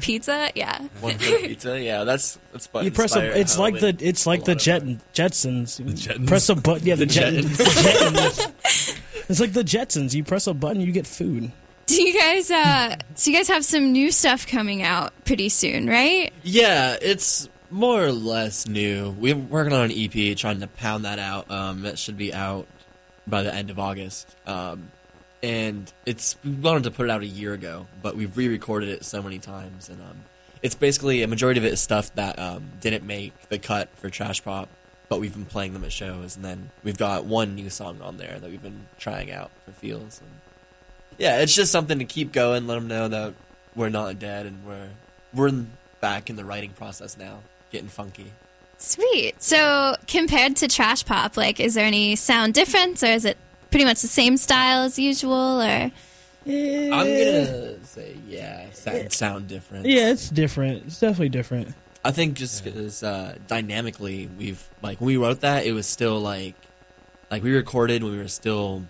Pizza? 0.00 0.50
Yeah. 0.54 0.80
One 1.00 1.16
good 1.16 1.42
pizza. 1.42 1.80
Yeah, 1.80 2.04
that's 2.04 2.38
that's 2.52 2.66
fun. 2.66 2.84
You 2.84 2.90
press 2.90 3.14
a. 3.16 3.38
It's 3.38 3.58
like 3.58 3.78
the 3.80 3.96
it's 4.00 4.26
like 4.26 4.44
the 4.44 4.54
Jet 4.54 4.82
Jetsons. 5.12 5.78
You 6.18 6.26
Press 6.26 6.48
a 6.48 6.54
button. 6.54 6.86
Yeah, 6.86 6.94
the, 6.96 7.06
Jet, 7.06 7.32
Jetsons. 7.34 7.56
the 7.56 7.64
Jetsons. 7.64 8.98
it's 9.28 9.40
like 9.40 9.52
the 9.52 9.64
Jetsons. 9.64 10.14
You 10.14 10.24
press 10.24 10.46
a 10.46 10.54
button, 10.54 10.80
you 10.80 10.92
get 10.92 11.06
food. 11.06 11.50
do 11.86 12.02
you 12.02 12.18
guys 12.18 12.50
uh 12.50 12.96
so 13.14 13.30
you 13.30 13.36
guys 13.36 13.48
have 13.48 13.64
some 13.64 13.92
new 13.92 14.10
stuff 14.10 14.46
coming 14.46 14.82
out 14.82 15.12
pretty 15.24 15.48
soon, 15.48 15.86
right? 15.86 16.32
Yeah, 16.42 16.96
it's 17.00 17.48
more 17.70 18.02
or 18.04 18.12
less 18.12 18.66
new. 18.66 19.10
We're 19.18 19.36
working 19.36 19.72
on 19.72 19.90
an 19.90 19.92
EP, 19.94 20.36
trying 20.36 20.60
to 20.60 20.66
pound 20.66 21.04
that 21.04 21.18
out. 21.18 21.50
Um, 21.50 21.84
it 21.84 21.98
should 21.98 22.16
be 22.16 22.32
out 22.32 22.66
by 23.26 23.42
the 23.42 23.54
end 23.54 23.70
of 23.70 23.78
August. 23.78 24.34
Um, 24.46 24.90
and 25.42 25.92
it's 26.06 26.36
we 26.44 26.52
wanted 26.52 26.84
to 26.84 26.90
put 26.90 27.06
it 27.06 27.10
out 27.10 27.22
a 27.22 27.26
year 27.26 27.52
ago, 27.52 27.86
but 28.02 28.16
we've 28.16 28.36
re-recorded 28.36 28.88
it 28.88 29.04
so 29.04 29.22
many 29.22 29.38
times, 29.38 29.88
and 29.88 30.00
um, 30.00 30.24
it's 30.62 30.74
basically 30.74 31.22
a 31.22 31.28
majority 31.28 31.58
of 31.58 31.64
it 31.64 31.72
is 31.72 31.80
stuff 31.80 32.14
that 32.14 32.38
um, 32.38 32.70
didn't 32.80 33.04
make 33.04 33.48
the 33.48 33.58
cut 33.58 33.88
for 33.96 34.10
Trash 34.10 34.42
Pop, 34.42 34.68
but 35.08 35.20
we've 35.20 35.34
been 35.34 35.44
playing 35.44 35.72
them 35.74 35.84
at 35.84 35.92
shows, 35.92 36.36
and 36.36 36.44
then 36.44 36.70
we've 36.82 36.98
got 36.98 37.24
one 37.24 37.54
new 37.54 37.70
song 37.70 38.00
on 38.02 38.16
there 38.16 38.38
that 38.38 38.50
we've 38.50 38.62
been 38.62 38.86
trying 38.98 39.30
out 39.30 39.50
for 39.64 39.72
feels. 39.72 40.20
And 40.20 40.30
yeah, 41.18 41.40
it's 41.40 41.54
just 41.54 41.72
something 41.72 41.98
to 41.98 42.04
keep 42.04 42.32
going, 42.32 42.66
let 42.66 42.74
them 42.74 42.88
know 42.88 43.08
that 43.08 43.34
we're 43.76 43.90
not 43.90 44.18
dead, 44.18 44.46
and 44.46 44.64
we're 44.64 44.90
we're 45.32 45.48
in, 45.48 45.70
back 46.00 46.30
in 46.30 46.36
the 46.36 46.44
writing 46.44 46.70
process 46.70 47.16
now, 47.16 47.40
getting 47.70 47.88
funky. 47.88 48.32
Sweet. 48.78 49.42
So 49.42 49.96
compared 50.06 50.56
to 50.56 50.68
Trash 50.68 51.04
Pop, 51.04 51.36
like 51.36 51.58
is 51.58 51.74
there 51.74 51.84
any 51.84 52.14
sound 52.16 52.54
difference 52.54 53.02
or 53.02 53.08
is 53.08 53.24
it 53.24 53.36
pretty 53.70 53.84
much 53.84 54.00
the 54.02 54.08
same 54.08 54.36
style 54.36 54.84
as 54.84 54.98
usual 54.98 55.60
or 55.62 55.90
I'm 56.46 56.90
gonna 56.90 57.84
say 57.84 58.16
yeah, 58.26 58.70
sound, 58.72 59.12
sound 59.12 59.48
different. 59.48 59.86
Yeah, 59.86 60.10
it's 60.10 60.30
different. 60.30 60.84
It's 60.86 61.00
definitely 61.00 61.28
different. 61.28 61.74
I 62.04 62.10
think 62.10 62.34
just 62.34 62.64
because 62.64 63.02
uh, 63.02 63.36
dynamically 63.48 64.30
we've 64.38 64.66
like 64.82 65.00
when 65.00 65.08
we 65.08 65.16
wrote 65.16 65.40
that 65.40 65.66
it 65.66 65.72
was 65.72 65.86
still 65.86 66.18
like 66.20 66.54
like 67.30 67.42
we 67.42 67.54
recorded 67.54 68.02
when 68.02 68.12
we 68.12 68.18
were 68.18 68.28
still 68.28 68.84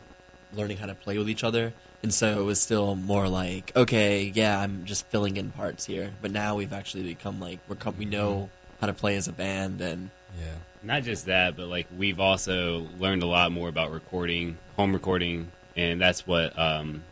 learning 0.52 0.76
how 0.76 0.87
to 0.87 0.94
play 0.94 1.18
with 1.18 1.28
each 1.28 1.42
other 1.42 1.73
and 2.02 2.14
so 2.14 2.40
it 2.40 2.44
was 2.44 2.61
still 2.61 2.94
more 2.94 3.28
like 3.28 3.73
okay 3.75 4.30
yeah 4.35 4.61
I'm 4.61 4.85
just 4.85 5.06
filling 5.06 5.37
in 5.37 5.50
parts 5.50 5.87
here 5.87 6.12
but 6.23 6.30
now 6.30 6.54
we've 6.54 6.73
actually 6.73 7.02
become 7.02 7.40
like 7.40 7.58
we're 7.68 7.76
com- 7.76 7.97
we 7.99 8.04
know 8.04 8.50
how 8.80 8.87
to 8.87 8.92
play 8.92 9.16
as 9.16 9.26
a 9.26 9.32
band 9.32 9.80
and 9.80 10.11
Yeah. 10.38 10.54
Not 10.82 11.02
just 11.02 11.26
that, 11.26 11.56
but 11.56 11.66
like 11.68 11.87
we've 11.97 12.20
also 12.20 12.87
learned 12.99 13.23
a 13.23 13.26
lot 13.26 13.50
more 13.52 13.68
about 13.68 13.90
recording, 13.90 14.58
home 14.76 14.92
recording, 14.92 15.50
and 15.76 16.00
that's 16.00 16.26
what 16.26 16.56
um, 16.58 17.02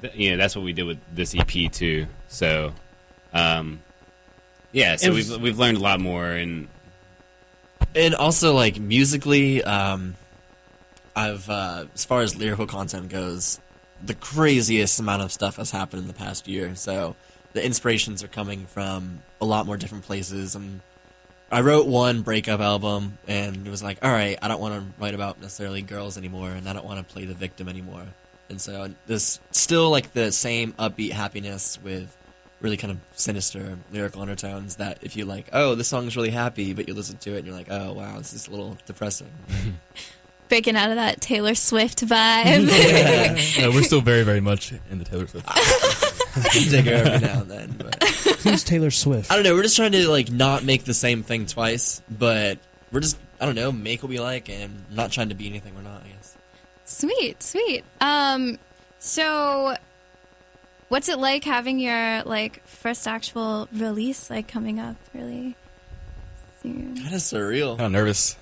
th- 0.00 0.14
you 0.14 0.30
know 0.30 0.36
that's 0.36 0.56
what 0.56 0.64
we 0.64 0.72
did 0.72 0.84
with 0.84 0.98
this 1.14 1.34
EP 1.34 1.70
too. 1.70 2.06
So, 2.28 2.72
um, 3.34 3.82
yeah, 4.72 4.96
so 4.96 5.12
was- 5.12 5.30
we've 5.30 5.40
we've 5.42 5.58
learned 5.58 5.76
a 5.78 5.82
lot 5.82 6.00
more, 6.00 6.26
and 6.30 6.68
and 7.94 8.14
also 8.14 8.54
like 8.54 8.78
musically 8.78 9.62
um 9.64 10.14
i've 11.14 11.48
uh 11.48 11.86
as 11.94 12.04
far 12.04 12.20
as 12.20 12.36
lyrical 12.36 12.66
content 12.66 13.08
goes 13.08 13.58
the 14.04 14.14
craziest 14.14 15.00
amount 15.00 15.22
of 15.22 15.32
stuff 15.32 15.56
has 15.56 15.70
happened 15.70 16.02
in 16.02 16.08
the 16.08 16.14
past 16.14 16.46
year 16.46 16.74
so 16.74 17.16
the 17.54 17.64
inspirations 17.64 18.22
are 18.22 18.28
coming 18.28 18.66
from 18.66 19.20
a 19.40 19.46
lot 19.46 19.64
more 19.64 19.78
different 19.78 20.04
places 20.04 20.54
and 20.54 20.80
i 21.50 21.60
wrote 21.60 21.86
one 21.86 22.22
breakup 22.22 22.60
album 22.60 23.18
and 23.26 23.66
it 23.66 23.70
was 23.70 23.82
like 23.82 23.98
all 24.02 24.10
right 24.10 24.38
i 24.42 24.48
don't 24.48 24.60
want 24.60 24.74
to 24.74 25.02
write 25.02 25.14
about 25.14 25.40
necessarily 25.40 25.82
girls 25.82 26.16
anymore 26.18 26.50
and 26.50 26.68
i 26.68 26.72
don't 26.72 26.84
want 26.84 26.98
to 26.98 27.12
play 27.12 27.24
the 27.24 27.34
victim 27.34 27.68
anymore 27.68 28.06
and 28.48 28.60
so 28.60 28.88
this 29.06 29.40
still 29.50 29.90
like 29.90 30.12
the 30.12 30.30
same 30.32 30.72
upbeat 30.74 31.12
happiness 31.12 31.78
with 31.82 32.16
really 32.60 32.76
kind 32.76 32.90
of 32.90 32.98
sinister 33.12 33.78
lyrical 33.92 34.22
undertones 34.22 34.76
that 34.76 34.98
if 35.02 35.16
you 35.16 35.24
like, 35.24 35.48
oh, 35.52 35.74
this 35.74 35.88
song 35.88 36.06
is 36.06 36.16
really 36.16 36.30
happy, 36.30 36.72
but 36.72 36.88
you 36.88 36.94
listen 36.94 37.16
to 37.18 37.34
it 37.34 37.38
and 37.38 37.46
you're 37.46 37.54
like, 37.54 37.70
oh, 37.70 37.92
wow, 37.92 38.16
this 38.18 38.32
is 38.32 38.48
a 38.48 38.50
little 38.50 38.76
depressing. 38.86 39.30
breaking 40.48 40.76
out 40.76 40.90
of 40.90 40.96
that 40.96 41.20
Taylor 41.20 41.54
Swift 41.54 42.04
vibe? 42.06 42.66
No, 43.60 43.70
we're 43.70 43.82
still 43.82 44.00
very, 44.00 44.22
very 44.22 44.40
much 44.40 44.72
in 44.90 44.98
the 44.98 45.04
Taylor 45.04 45.26
Swift. 45.26 45.46
Dig 46.52 46.84
her 46.86 46.94
every 46.94 47.26
now 47.26 47.40
and 47.42 47.50
then, 47.50 47.74
but 47.78 48.02
Who's 48.42 48.64
Taylor 48.64 48.90
Swift? 48.90 49.30
I 49.30 49.34
don't 49.34 49.44
know. 49.44 49.54
We're 49.54 49.62
just 49.62 49.76
trying 49.76 49.92
to 49.92 50.08
like 50.08 50.30
not 50.30 50.64
make 50.64 50.84
the 50.84 50.94
same 50.94 51.22
thing 51.22 51.46
twice, 51.46 52.02
but 52.10 52.58
we're 52.92 53.00
just 53.00 53.18
I 53.40 53.46
don't 53.46 53.54
know, 53.54 53.72
make 53.72 54.02
what 54.02 54.08
we 54.08 54.18
like 54.20 54.48
and 54.48 54.84
not 54.90 55.12
trying 55.12 55.28
to 55.30 55.34
be 55.34 55.46
anything 55.48 55.74
we're 55.74 55.82
not. 55.82 56.02
I 56.04 56.08
guess. 56.08 56.36
Sweet, 56.84 57.42
sweet. 57.42 57.84
Um, 58.00 58.58
so 58.98 59.76
what's 60.88 61.08
it 61.08 61.18
like 61.18 61.44
having 61.44 61.78
your 61.78 62.22
like 62.24 62.66
first 62.66 63.06
actual 63.08 63.68
release 63.72 64.30
like 64.30 64.48
coming 64.48 64.78
up 64.78 64.96
really 65.14 65.56
soon? 66.62 66.96
Kind 66.96 67.14
of 67.14 67.20
surreal. 67.20 67.76
Kind 67.76 67.86
of 67.86 67.92
nervous. 67.92 68.36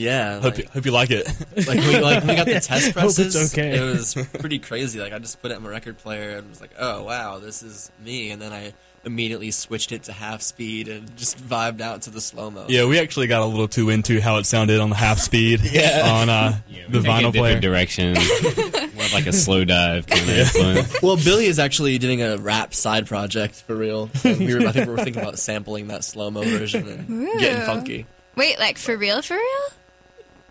Yeah. 0.00 0.34
Hope, 0.40 0.44
like- 0.44 0.58
you, 0.58 0.64
hope 0.72 0.86
you 0.86 0.92
like 0.92 1.10
it. 1.10 1.26
like 1.66 1.78
we 1.78 1.98
like 2.00 2.24
we 2.24 2.34
got 2.34 2.46
the 2.46 2.54
test 2.60 2.86
Hope 2.86 2.94
presses. 2.94 3.36
it's 3.36 3.52
okay. 3.52 3.76
It 3.76 3.82
was 3.82 4.14
pretty 4.38 4.58
crazy. 4.58 4.98
Like 5.00 5.12
I 5.12 5.18
just 5.18 5.40
put 5.42 5.50
it 5.50 5.56
in 5.56 5.62
my 5.62 5.68
record 5.68 5.98
player 5.98 6.36
and 6.38 6.48
was 6.48 6.60
like, 6.60 6.70
"Oh 6.78 7.04
wow, 7.04 7.38
this 7.38 7.62
is 7.62 7.90
me." 8.04 8.30
And 8.30 8.40
then 8.40 8.52
I 8.52 8.72
immediately 9.04 9.50
switched 9.50 9.92
it 9.92 10.02
to 10.04 10.12
half 10.12 10.42
speed 10.42 10.86
and 10.88 11.16
just 11.16 11.38
vibed 11.38 11.80
out 11.80 12.02
to 12.02 12.10
the 12.10 12.20
slow 12.20 12.50
mo. 12.50 12.66
yeah, 12.68 12.84
we 12.84 12.98
actually 12.98 13.26
got 13.26 13.40
a 13.40 13.46
little 13.46 13.66
too 13.68 13.88
into 13.88 14.20
how 14.20 14.36
it 14.36 14.44
sounded 14.44 14.78
on 14.78 14.90
the 14.90 14.96
half 14.96 15.18
speed 15.18 15.60
Yeah. 15.72 16.02
on 16.04 16.28
uh, 16.28 16.58
yeah, 16.68 16.82
the 16.88 16.98
vinyl 16.98 17.30
a 17.30 17.32
player. 17.32 17.58
direction, 17.60 18.12
more 18.12 19.06
like 19.14 19.24
a 19.26 19.30
Slowdive 19.32 20.06
kind 20.06 20.20
of 20.22 20.28
influence. 20.28 21.02
Well, 21.02 21.16
Billy 21.16 21.46
is 21.46 21.58
actually 21.58 21.96
doing 21.96 22.20
a 22.20 22.36
rap 22.36 22.74
side 22.74 23.06
project 23.06 23.54
for 23.54 23.74
real. 23.74 24.10
We 24.22 24.54
were, 24.54 24.66
I 24.68 24.72
think 24.72 24.86
we 24.86 24.92
were 24.92 24.98
thinking 25.02 25.22
about 25.22 25.38
sampling 25.38 25.88
that 25.88 26.04
slow 26.04 26.30
mo 26.30 26.42
version 26.42 26.86
and 26.86 27.38
getting 27.40 27.64
funky. 27.64 28.06
Wait, 28.36 28.58
like 28.58 28.76
for 28.76 28.96
real, 28.98 29.22
for 29.22 29.34
real? 29.34 29.70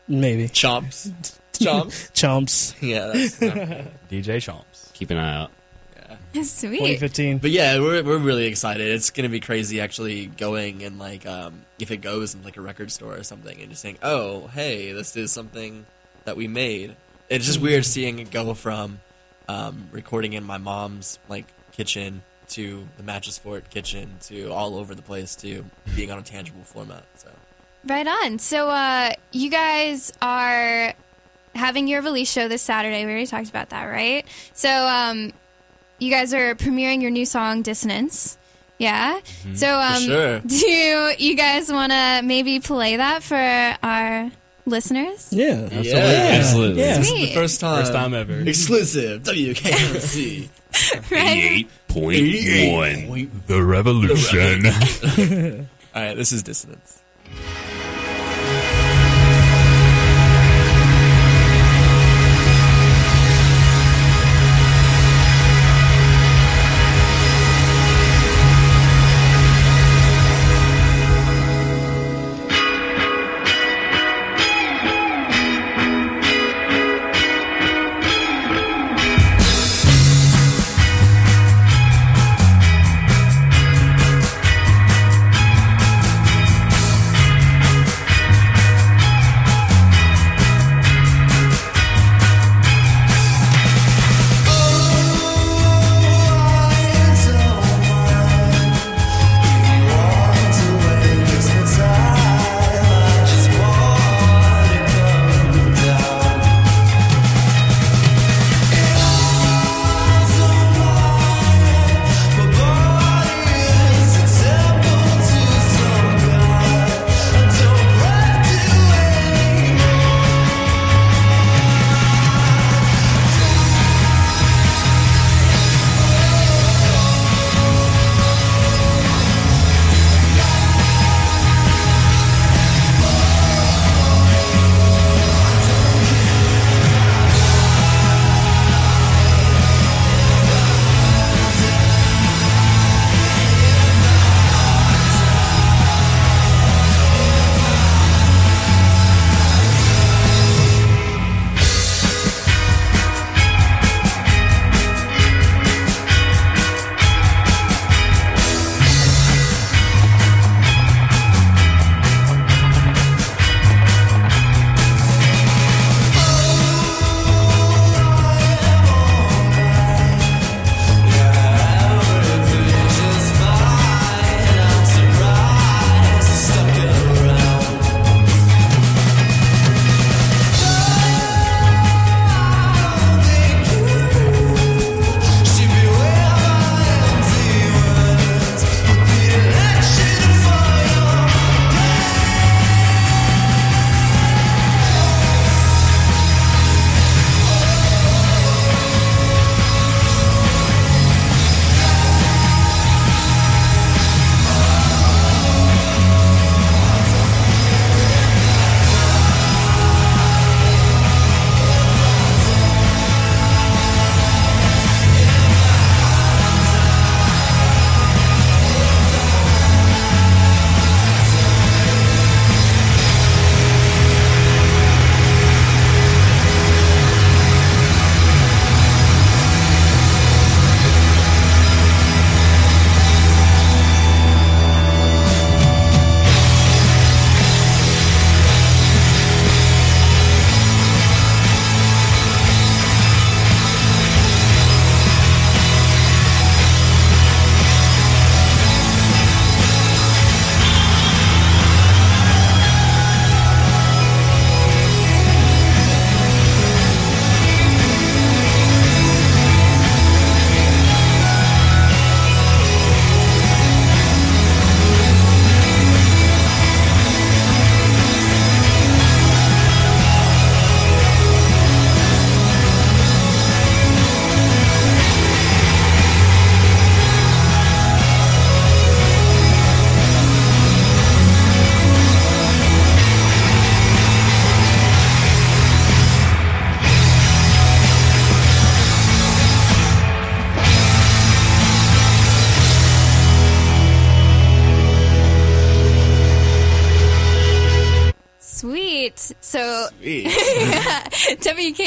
Maybe. 0.10 0.50
Chomps, 0.50 1.12
chomps. 1.54 2.12
Chomps. 2.12 2.76
Yeah, 2.82 3.08
that's, 3.08 3.38
DJ 4.10 4.38
Chomps. 4.42 4.92
Keep 4.94 5.12
an 5.12 5.18
eye 5.18 5.36
out. 5.36 5.52
Yeah. 6.34 6.44
Sweet. 6.44 6.80
2015. 6.80 7.38
But 7.38 7.52
yeah, 7.52 7.80
we're 7.80 8.04
we're 8.04 8.18
really 8.18 8.46
excited. 8.46 8.88
It's 8.88 9.12
gonna 9.12 9.30
be 9.30 9.40
crazy 9.40 9.80
actually 9.80 10.26
going 10.26 10.84
and 10.84 10.98
like 11.00 11.26
um, 11.26 11.66
if 11.80 11.92
it 11.92 11.98
goes 11.98 12.34
in 12.34 12.44
like 12.44 12.58
a 12.58 12.62
record 12.62 12.92
store 12.92 13.16
or 13.16 13.24
something 13.24 13.60
and 13.62 13.70
just 13.70 13.82
saying, 13.82 14.00
oh 14.02 14.48
hey, 14.48 14.92
this 14.92 15.16
is 15.16 15.32
something 15.32 15.86
that 16.26 16.36
we 16.36 16.48
made. 16.48 16.96
It's 17.30 17.46
just 17.46 17.62
weird 17.62 17.86
seeing 17.86 18.20
it 18.20 18.32
go 18.32 18.54
from 18.56 19.02
um, 19.48 19.90
recording 19.92 20.34
in 20.34 20.44
my 20.44 20.58
mom's 20.58 21.20
like 21.30 21.46
kitchen 21.72 22.24
to 22.50 22.88
the 22.98 23.04
Mattress 23.04 23.38
Fort 23.38 23.70
kitchen 23.70 24.18
to 24.22 24.52
all 24.52 24.76
over 24.76 24.96
the 24.96 25.02
place 25.02 25.36
to 25.38 25.66
being 25.96 26.12
on 26.12 26.18
a 26.18 26.24
tangible 26.24 26.64
format. 26.64 27.04
So 27.16 27.29
Right 27.86 28.08
on. 28.08 28.40
So, 28.40 28.70
uh, 28.70 29.12
you 29.32 29.50
guys 29.50 30.12
are 30.22 30.94
having 31.56 31.88
your 31.88 32.02
release 32.02 32.32
show 32.32 32.48
this 32.48 32.62
Saturday. 32.62 33.06
We 33.06 33.12
already 33.12 33.28
talked 33.28 33.50
about 33.50 33.70
that, 33.70 33.86
right? 33.86 34.26
So, 34.54 34.70
um, 34.70 35.32
you 36.00 36.12
guys 36.12 36.34
are 36.34 36.56
premiering 36.56 37.02
your 37.02 37.12
new 37.12 37.26
song, 37.26 37.62
Dissonance. 37.62 38.38
Yeah. 38.78 39.20
So, 39.54 39.78
um, 39.78 40.02
sure. 40.02 40.40
do 40.46 41.14
you 41.20 41.36
guys 41.36 41.72
want 41.72 41.92
to 41.92 42.22
maybe 42.24 42.60
play 42.60 42.96
that 42.96 43.24
for 43.24 43.36
our 43.36 44.32
listeners? 44.66 45.34
Yeah. 45.34 45.68
yeah, 45.72 46.38
Absolutely. 46.40 46.82
Yeah. 46.82 46.98
This 46.98 47.08
is 47.08 47.12
Sweet. 47.12 47.26
the 47.28 47.34
first 47.36 47.60
time, 47.60 47.80
First 47.82 47.94
time 47.94 48.14
ever. 48.14 48.40
exclusive 48.42 49.24
WKNC. 49.24 50.50
Right? 51.12 51.68
88.1. 51.90 53.30
The 53.48 53.64
Revolution. 53.64 54.66
all 55.96 56.02
right, 56.02 56.16
this 56.16 56.32
is 56.32 56.44
dissonance. 56.44 56.80
Dissonance 56.80 57.04
yeah. 57.36 57.79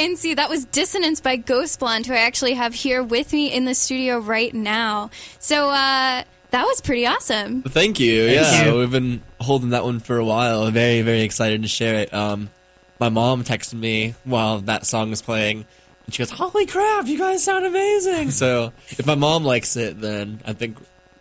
WKNC. 0.03 0.37
That 0.37 0.51
was 0.51 0.65
Dissonance 0.67 1.21
by 1.21 1.37
Ghost 1.37 1.79
Blonde, 1.79 2.07
who 2.07 2.15
I 2.15 2.19
actually 2.19 2.55
have 2.55 2.75
here 2.75 3.03
with 3.03 3.33
me 3.33 3.53
in 3.53 3.65
the 3.65 3.75
studio 3.75 4.19
right 4.19 4.53
now. 4.53 5.11
So 5.39 5.71
uh, 5.71 6.25
that 6.51 6.65
was 6.65 6.81
pretty 6.81 7.07
awesome. 7.07 7.63
Thank 7.63 8.01
you. 8.01 8.25
yeah, 8.25 8.67
you. 8.67 8.79
we've 8.79 8.91
been 8.91 9.23
holding 9.41 9.71
that 9.71 9.85
one 9.85 10.01
for 10.01 10.17
a 10.17 10.25
while. 10.25 10.71
Very, 10.71 11.03
very 11.03 11.23
excited 11.23 11.63
to 11.63 11.69
share 11.69 12.01
it. 12.01 12.13
Um, 12.13 12.51
my 12.99 13.09
mom 13.09 13.45
texted 13.45 13.75
me 13.75 14.15
while 14.25 14.59
that 14.61 14.87
song 14.87 15.11
was 15.11 15.23
playing, 15.23 15.67
and 16.07 16.15
she 16.15 16.19
goes, 16.19 16.31
"Holy 16.31 16.67
crap, 16.67 17.07
you 17.07 17.19
guys 17.19 17.43
sound 17.43 17.65
amazing!" 17.67 18.31
so 18.33 18.73
if 18.91 19.07
my 19.07 19.15
mom 19.15 19.45
likes 19.45 19.77
it, 19.77 20.01
then 20.01 20.41
I 20.45 20.53
think 20.53 20.79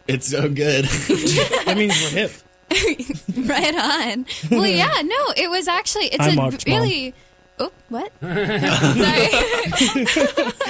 it's 0.07 0.27
so 0.27 0.49
good. 0.49 0.85
That 1.65 1.77
means 1.77 1.93
we're 2.01 2.27
hip. 2.27 2.31
right 3.47 3.75
on. 3.75 4.25
Well, 4.49 4.67
yeah, 4.67 5.01
no, 5.03 5.33
it 5.37 5.49
was 5.49 5.67
actually 5.67 6.05
it's 6.05 6.25
Hi, 6.25 6.31
a 6.31 6.35
Mark's 6.35 6.65
mom. 6.67 7.13
Really. 7.61 7.67
Oh, 7.67 7.71
what? 7.89 8.11
Sorry. 8.21 9.29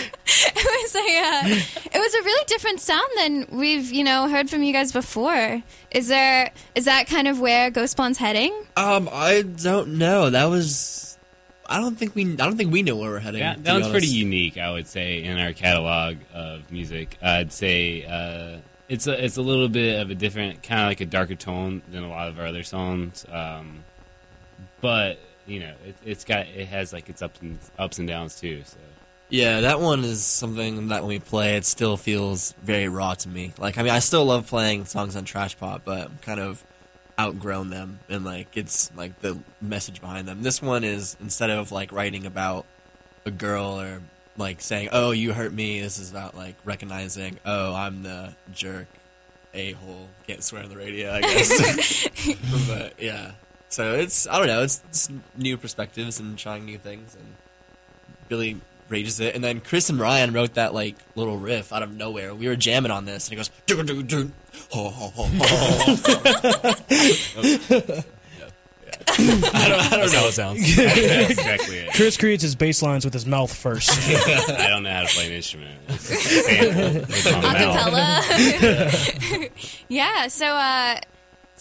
it 0.32 0.66
was 0.66 0.96
a 0.96 1.00
uh, 1.00 1.42
it 1.94 2.00
was 2.00 2.14
a 2.14 2.24
really 2.24 2.46
different 2.48 2.80
sound 2.80 3.08
than 3.18 3.48
we've 3.52 3.92
you 3.92 4.04
know 4.04 4.28
heard 4.28 4.50
from 4.50 4.64
you 4.64 4.74
guys 4.74 4.92
before. 4.92 5.62
Is 5.92 6.08
there 6.08 6.52
is 6.76 6.86
that 6.86 7.08
kind 7.08 7.28
of 7.28 7.40
where 7.40 7.70
Ghost 7.72 7.98
Blonde's 7.98 8.18
heading? 8.18 8.54
um, 8.78 9.10
I 9.12 9.42
don't 9.42 9.98
know. 9.98 10.30
That 10.30 10.46
was. 10.46 11.18
I 11.68 11.80
don't 11.80 11.98
think 11.98 12.16
we. 12.16 12.34
I 12.34 12.36
don't 12.36 12.58
think 12.58 12.74
we 12.74 12.84
know 12.84 12.98
where 12.98 13.12
we're 13.12 13.20
heading. 13.20 13.40
Yeah, 13.40 13.56
that 13.56 13.64
be 13.64 13.72
one's 13.72 13.90
pretty 13.90 14.08
unique, 14.08 14.58
I 14.58 14.72
would 14.72 14.88
say, 14.88 15.24
in 15.24 15.40
our 15.40 15.54
catalog 15.54 16.18
of 16.34 16.70
music. 16.70 17.18
I'd 17.22 17.54
say 17.54 18.04
uh, 18.04 18.60
it's 18.90 19.08
a 19.08 19.24
it's 19.24 19.38
a 19.38 19.42
little 19.42 19.70
bit 19.70 20.02
of 20.02 20.10
a 20.10 20.16
different 20.16 20.64
kind 20.64 20.82
of 20.82 20.88
like 20.88 21.00
a 21.00 21.06
darker 21.06 21.36
tone 21.36 21.82
than 21.90 22.04
a 22.04 22.10
lot 22.10 22.28
of 22.28 22.40
our 22.40 22.46
other 22.48 22.64
songs, 22.64 23.26
um, 23.32 23.86
but 24.82 25.20
you 25.52 25.60
know, 25.60 25.74
it, 25.86 25.96
it's 26.06 26.24
got 26.24 26.48
it 26.48 26.68
has 26.70 26.94
like 26.94 27.10
its 27.10 27.22
ups 27.22 27.40
and 27.42 27.60
ups 27.78 28.00
and 28.00 28.08
downs 28.08 28.40
too. 28.40 28.62
So 28.64 28.78
Yeah, 29.30 29.62
that 29.62 29.82
one 29.82 30.04
is 30.06 30.24
something 30.24 30.88
that 30.88 31.02
when 31.02 31.10
we 31.10 31.20
play, 31.20 31.58
it 31.58 31.66
still 31.66 31.98
feels 31.98 32.54
very 32.64 32.88
raw 32.88 33.14
to 33.16 33.30
me. 33.30 33.54
Like, 33.58 33.78
I 33.78 33.84
mean, 33.84 33.92
I 33.92 34.00
still 34.00 34.24
love 34.26 34.48
playing 34.48 34.86
songs 34.86 35.16
on 35.16 35.26
Trash 35.26 35.58
Pop, 35.58 35.82
but 35.84 36.08
I'm 36.08 36.20
kind 36.22 36.40
of 36.40 36.64
outgrown 37.20 37.70
them, 37.70 38.00
and 38.10 38.24
like, 38.24 38.56
it's 38.56 38.92
like 38.96 39.20
the 39.20 39.40
message 39.62 40.00
behind 40.02 40.28
them. 40.28 40.42
This 40.42 40.62
one 40.62 40.84
is 40.84 41.18
instead 41.20 41.50
of 41.50 41.72
like 41.72 41.92
writing 41.92 42.26
about 42.26 42.66
a 43.26 43.32
girl 43.32 43.80
or 43.80 44.02
like 44.38 44.62
saying, 44.62 44.90
"Oh, 44.92 45.12
you 45.12 45.34
hurt 45.34 45.54
me," 45.54 45.82
this 45.82 46.00
is 46.00 46.10
about 46.10 46.36
like 46.36 46.56
recognizing, 46.64 47.40
"Oh, 47.46 47.76
I'm 47.76 48.04
the 48.04 48.34
jerk, 48.54 48.88
a 49.54 49.74
hole." 49.74 50.08
Can't 50.28 50.44
swear 50.44 50.64
on 50.64 50.70
the 50.70 50.78
radio, 50.78 51.12
I 51.12 51.22
guess. 51.22 52.08
but 52.68 52.94
yeah, 53.02 53.34
so 53.72 53.96
it's 53.96 54.28
I 54.28 54.38
don't 54.38 54.48
know, 54.48 54.62
it's, 54.64 54.84
it's 54.90 55.10
new 55.36 55.58
perspectives 55.58 56.20
and 56.20 56.38
trying 56.38 56.66
new 56.66 56.78
things 56.78 57.16
and. 57.16 57.26
Billy 58.30 58.62
rages 58.88 59.20
it, 59.20 59.36
and 59.36 59.44
then 59.44 59.60
Chris 59.60 59.90
and 59.90 60.00
Ryan 60.00 60.32
wrote 60.32 60.54
that 60.54 60.74
like 60.74 60.96
little 61.16 61.38
riff 61.38 61.74
out 61.74 61.84
of 61.84 61.94
nowhere. 61.94 62.34
We 62.34 62.48
were 62.48 62.56
jamming 62.56 62.92
on 62.92 63.04
this, 63.04 63.28
and 63.28 63.32
he 63.32 63.36
goes, 63.36 63.50
"Dun, 63.66 63.86
dun, 63.86 64.08
dun, 64.08 64.32
ho, 64.70 64.90
ho, 64.90 65.12
ho, 65.14 65.26
ho." 65.26 66.34
I 69.08 69.16
don't, 69.18 69.44
I 69.54 69.68
don't 69.68 69.90
That's 70.00 70.14
know. 70.14 70.20
how 70.20 70.28
it 70.28 70.32
sounds. 70.34 70.76
that's 70.76 71.32
exactly 71.32 71.78
it. 71.80 71.94
Chris 71.94 72.16
creates 72.18 72.44
his 72.44 72.56
bass 72.56 72.82
lines 72.82 73.04
with 73.04 73.14
his 73.14 73.26
mouth 73.26 73.54
first. 73.54 73.90
I 74.50 74.68
don't 74.70 74.84
know 74.84 74.92
how 74.92 75.02
to 75.02 75.08
play 75.08 75.26
an 75.28 75.34
instrument. 75.34 75.78
It's 75.90 76.10
a 76.10 76.16
sample 76.16 77.02
with 77.02 77.26
my. 77.44 78.22
Acapella. 78.22 79.50
yeah. 79.90 80.28
So, 80.28 80.46
uh, 80.46 81.00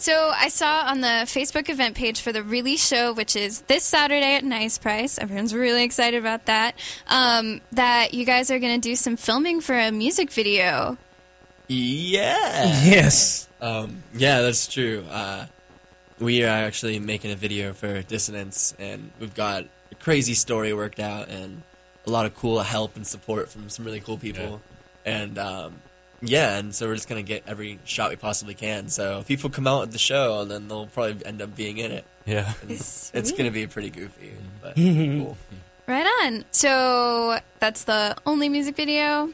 so 0.01 0.31
I 0.35 0.49
saw 0.49 0.85
on 0.87 1.01
the 1.01 1.25
Facebook 1.25 1.69
event 1.69 1.95
page 1.95 2.21
for 2.21 2.31
the 2.31 2.43
release 2.43 2.85
show, 2.85 3.13
which 3.13 3.35
is 3.35 3.61
this 3.61 3.83
Saturday 3.83 4.35
at 4.35 4.43
Nice 4.43 4.77
Price. 4.77 5.17
Everyone's 5.17 5.53
really 5.53 5.83
excited 5.83 6.19
about 6.19 6.45
that. 6.45 6.75
Um, 7.07 7.61
that 7.71 8.13
you 8.13 8.25
guys 8.25 8.49
are 8.49 8.59
going 8.59 8.81
to 8.81 8.89
do 8.89 8.95
some 8.95 9.15
filming 9.15 9.61
for 9.61 9.77
a 9.77 9.91
music 9.91 10.31
video. 10.31 10.97
Yeah, 11.67 12.81
yes. 12.83 13.47
um, 13.61 14.03
yeah, 14.13 14.41
that's 14.41 14.67
true. 14.67 15.05
Uh, 15.09 15.45
we 16.19 16.43
are 16.43 16.47
actually 16.47 16.99
making 16.99 17.31
a 17.31 17.35
video 17.35 17.73
for 17.73 18.01
Dissonance, 18.01 18.75
and 18.77 19.11
we've 19.19 19.33
got 19.33 19.65
a 19.91 19.95
crazy 19.95 20.33
story 20.33 20.73
worked 20.73 20.99
out, 20.99 21.29
and 21.29 21.61
a 22.05 22.09
lot 22.09 22.25
of 22.25 22.35
cool 22.35 22.59
help 22.59 22.95
and 22.95 23.05
support 23.05 23.49
from 23.49 23.69
some 23.69 23.85
really 23.85 24.01
cool 24.01 24.17
people. 24.17 24.61
And 25.05 25.37
um, 25.37 25.75
yeah, 26.21 26.57
and 26.57 26.73
so 26.73 26.87
we're 26.87 26.95
just 26.95 27.09
gonna 27.09 27.23
get 27.23 27.43
every 27.47 27.79
shot 27.83 28.09
we 28.09 28.15
possibly 28.15 28.53
can. 28.53 28.87
So 28.89 29.19
if 29.19 29.27
people 29.27 29.49
come 29.49 29.67
out 29.67 29.83
at 29.83 29.91
the 29.91 29.97
show, 29.97 30.41
and 30.41 30.51
then 30.51 30.67
they'll 30.67 30.87
probably 30.87 31.25
end 31.25 31.41
up 31.41 31.55
being 31.55 31.77
in 31.77 31.91
it. 31.91 32.05
Yeah. 32.25 32.53
And 32.61 32.79
Sweet. 32.79 33.19
it's 33.19 33.31
gonna 33.31 33.51
be 33.51 33.67
pretty 33.67 33.89
goofy, 33.89 34.33
but 34.61 34.75
cool. 34.75 35.37
Right 35.87 36.05
on. 36.23 36.45
So 36.51 37.39
that's 37.59 37.83
the 37.85 38.15
only 38.25 38.47
music 38.49 38.75
video. 38.75 39.29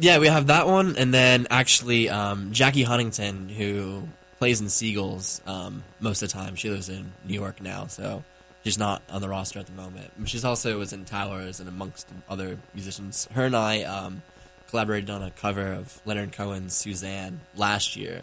Yeah, 0.00 0.18
we 0.18 0.28
have 0.28 0.48
that 0.48 0.66
one, 0.66 0.96
and 0.96 1.12
then 1.12 1.46
actually 1.50 2.08
um, 2.10 2.52
Jackie 2.52 2.82
Huntington, 2.84 3.48
who 3.48 4.06
plays 4.38 4.60
in 4.60 4.68
Seagulls 4.68 5.40
um, 5.46 5.82
most 5.98 6.22
of 6.22 6.28
the 6.28 6.34
time. 6.34 6.54
She 6.54 6.70
lives 6.70 6.88
in 6.88 7.12
New 7.26 7.34
York 7.34 7.60
now, 7.62 7.86
so 7.86 8.22
she's 8.62 8.78
not 8.78 9.02
on 9.10 9.20
the 9.20 9.28
roster 9.28 9.58
at 9.58 9.66
the 9.66 9.72
moment. 9.72 10.12
She's 10.26 10.44
also 10.44 10.78
was 10.78 10.92
in 10.92 11.06
Towers 11.06 11.58
and 11.58 11.68
amongst 11.68 12.08
other 12.28 12.58
musicians. 12.74 13.26
Her 13.32 13.46
and 13.46 13.56
I 13.56 13.82
um, 13.82 14.22
collaborated 14.68 15.10
on 15.10 15.22
a 15.22 15.30
cover 15.30 15.72
of 15.72 16.00
Leonard 16.04 16.32
Cohen's 16.32 16.74
Suzanne 16.74 17.40
last 17.54 17.96
year, 17.96 18.22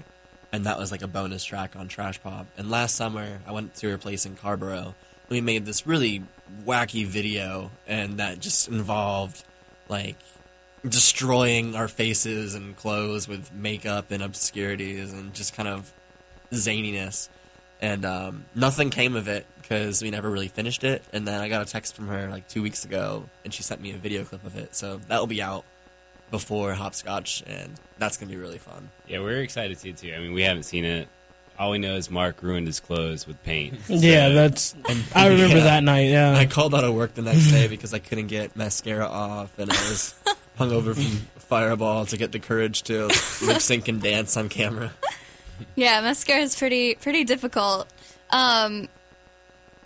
and 0.52 0.66
that 0.66 0.78
was 0.78 0.92
like 0.92 1.02
a 1.02 1.08
bonus 1.08 1.44
track 1.44 1.76
on 1.76 1.88
Trash 1.88 2.22
Pop. 2.22 2.48
And 2.58 2.70
last 2.70 2.96
summer, 2.96 3.40
I 3.48 3.52
went 3.52 3.76
to 3.76 3.90
her 3.90 3.98
place 3.98 4.26
in 4.26 4.36
Carrboro. 4.36 4.96
We 5.30 5.42
made 5.42 5.66
this 5.66 5.88
really 5.88 6.24
wacky 6.66 7.06
video, 7.06 7.72
and 7.88 8.18
that 8.18 8.40
just 8.40 8.68
involved 8.68 9.44
like 9.90 10.18
destroying 10.88 11.76
our 11.76 11.88
faces 11.88 12.56
and 12.56 12.76
clothes 12.76 13.28
with 13.28 13.54
makeup 13.54 14.12
and 14.12 14.22
obscurities 14.22 15.14
and 15.14 15.34
just 15.34 15.56
kind 15.56 15.70
of 15.70 15.92
zaniness. 16.52 17.30
And 17.82 18.06
um, 18.06 18.46
nothing 18.56 18.90
came 18.90 19.16
of 19.16 19.28
it 19.28 19.46
because 19.62 20.02
we 20.02 20.10
never 20.10 20.30
really 20.30 20.48
finished 20.48 20.84
it. 20.84 21.04
And 21.12 21.28
then 21.28 21.42
I 21.42 21.50
got 21.50 21.62
a 21.62 21.66
text 21.66 21.96
from 21.96 22.08
her 22.08 22.30
like 22.30 22.48
two 22.48 22.62
weeks 22.62 22.86
ago, 22.86 23.30
and 23.44 23.54
she 23.54 23.64
sent 23.64 23.82
me 23.82 23.92
a 23.92 23.98
video 23.98 24.24
clip 24.24 24.46
of 24.46 24.58
it. 24.58 24.76
So 24.76 25.02
that'll 25.08 25.28
be 25.28 25.42
out 25.42 25.66
before 26.34 26.74
Hopscotch, 26.74 27.44
and 27.46 27.76
that's 28.00 28.18
gonna 28.18 28.32
be 28.32 28.38
really 28.38 28.58
fun. 28.58 28.90
Yeah, 29.08 29.20
we're 29.20 29.38
excited 29.44 29.76
to 29.76 29.80
see 29.80 29.90
it 29.92 29.98
too. 29.98 30.12
I 30.16 30.18
mean, 30.18 30.34
we 30.34 30.42
haven't 30.42 30.64
seen 30.64 30.84
it. 30.84 31.08
All 31.60 31.70
we 31.70 31.78
know 31.78 31.94
is 31.96 32.10
Mark 32.10 32.42
ruined 32.42 32.66
his 32.66 32.80
clothes 32.80 33.28
with 33.28 33.42
paint. 33.44 33.80
Yeah, 33.88 34.30
that's. 34.30 34.76
I 35.14 35.28
remember 35.28 35.58
Yeah. 35.58 35.64
that 35.66 35.84
night. 35.84 36.10
Yeah. 36.10 36.34
I 36.36 36.48
called 36.48 36.74
out 36.74 36.84
of 36.84 36.96
work 36.96 37.14
the 37.14 37.22
next 37.22 37.52
day 37.52 37.68
because 37.68 37.94
I 37.94 38.00
couldn't 38.00 38.26
get 38.28 38.56
mascara 38.56 39.06
off, 39.06 39.60
and 39.60 39.70
I 39.72 39.76
was 39.90 40.16
hungover 40.60 40.96
from 40.96 41.28
Fireball 41.38 42.08
to 42.08 42.18
get 42.18 42.32
the 42.32 42.40
courage 42.40 42.82
to 42.84 43.06
lip 43.44 43.62
sync 43.62 43.88
and 43.88 44.02
dance 44.02 44.36
on 44.36 44.50
camera. 44.50 44.92
Yeah, 45.76 46.02
mascara 46.02 46.42
is 46.42 46.56
pretty 46.56 46.96
pretty 46.96 47.26
difficult. 47.26 47.88
Um, 48.32 48.88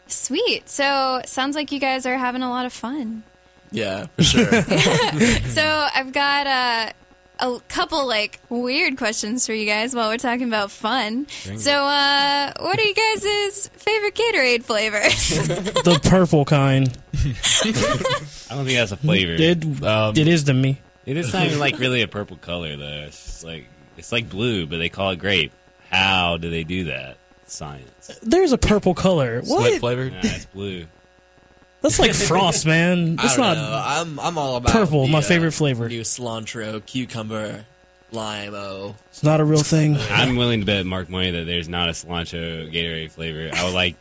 sweet. 0.08 0.70
So 0.70 1.22
sounds 1.26 1.58
like 1.58 1.74
you 1.74 1.80
guys 1.82 2.06
are 2.06 2.18
having 2.18 2.42
a 2.42 2.50
lot 2.50 2.66
of 2.66 2.72
fun. 2.72 3.24
Yeah, 3.72 4.08
for 4.16 4.24
sure. 4.24 4.46
So 5.50 5.88
I've 5.96 6.14
got 6.14 6.48
uh, 6.48 6.92
a 7.40 7.60
couple 7.68 8.08
like 8.08 8.40
weird 8.50 8.98
questions 8.98 9.46
for 9.46 9.54
you 9.54 9.66
guys 9.66 9.94
while 9.96 10.10
we're 10.10 10.18
talking 10.18 10.48
about 10.48 10.72
fun. 10.72 11.28
So, 11.30 11.72
uh, 11.74 12.54
what 12.60 12.80
are 12.80 12.84
you 12.84 12.94
guys' 12.96 13.70
favorite 13.74 14.16
Gatorade 14.16 14.64
flavors? 14.64 15.30
the 15.48 16.00
purple 16.04 16.46
kind. 16.46 16.88
I 17.14 18.56
don't 18.56 18.66
think 18.66 18.78
that's 18.78 18.92
a 18.92 18.98
flavor. 18.98 19.34
It, 19.34 19.84
Um, 19.84 20.16
it 20.18 20.28
is 20.28 20.44
to 20.46 20.54
me. 20.54 20.80
It 21.06 21.18
is 21.18 21.34
not 21.34 21.46
even 21.46 21.60
like 21.60 21.80
really 21.80 22.02
a 22.02 22.08
purple 22.08 22.38
color 22.38 22.76
though. 22.76 23.06
It's 23.08 23.24
just 23.24 23.44
like 23.44 23.68
it's 23.98 24.12
like 24.12 24.30
blue, 24.30 24.66
but 24.68 24.78
they 24.78 24.90
call 24.90 25.12
it 25.12 25.18
grape. 25.18 25.52
How 25.90 26.38
do 26.38 26.50
they 26.50 26.64
do 26.64 26.86
that? 26.86 27.18
Science. 27.46 28.20
There's 28.22 28.52
a 28.52 28.58
purple 28.58 28.94
color. 28.94 29.42
Sweat 29.44 29.60
What? 29.60 29.80
flavored. 29.80 30.14
Nah, 30.14 30.20
it's 30.24 30.46
blue. 30.48 30.86
That's 31.88 32.00
like 32.00 32.14
frost, 32.28 32.66
man. 32.66 33.18
I 33.18 33.24
That's 33.24 33.38
don't 33.38 33.46
not. 33.46 33.58
know. 33.58 33.84
I'm 33.86 34.20
I'm 34.20 34.38
all 34.38 34.58
about 34.58 34.74
Purple, 34.74 35.06
the, 35.06 35.12
my 35.12 35.20
uh, 35.20 35.22
favorite 35.22 35.54
flavor. 35.54 35.88
New 35.88 36.02
cilantro, 36.02 36.86
cucumber, 36.86 37.66
lime-o. 38.12 38.96
It's 39.10 39.24
not 39.24 39.40
a 39.40 39.46
real 39.46 39.64
thing. 39.64 39.96
I'm 40.12 40.36
willing 40.36 40.60
to 40.60 40.66
bet 40.66 40.86
Mark 40.86 41.10
money 41.10 41.32
that 41.32 41.46
there's 41.46 41.70
not 41.70 41.88
a 41.88 41.94
cilantro 41.94 42.72
Gatorade 42.72 43.12
flavor. 43.12 43.50
I 43.54 43.64
would 43.64 43.74
like 43.74 43.96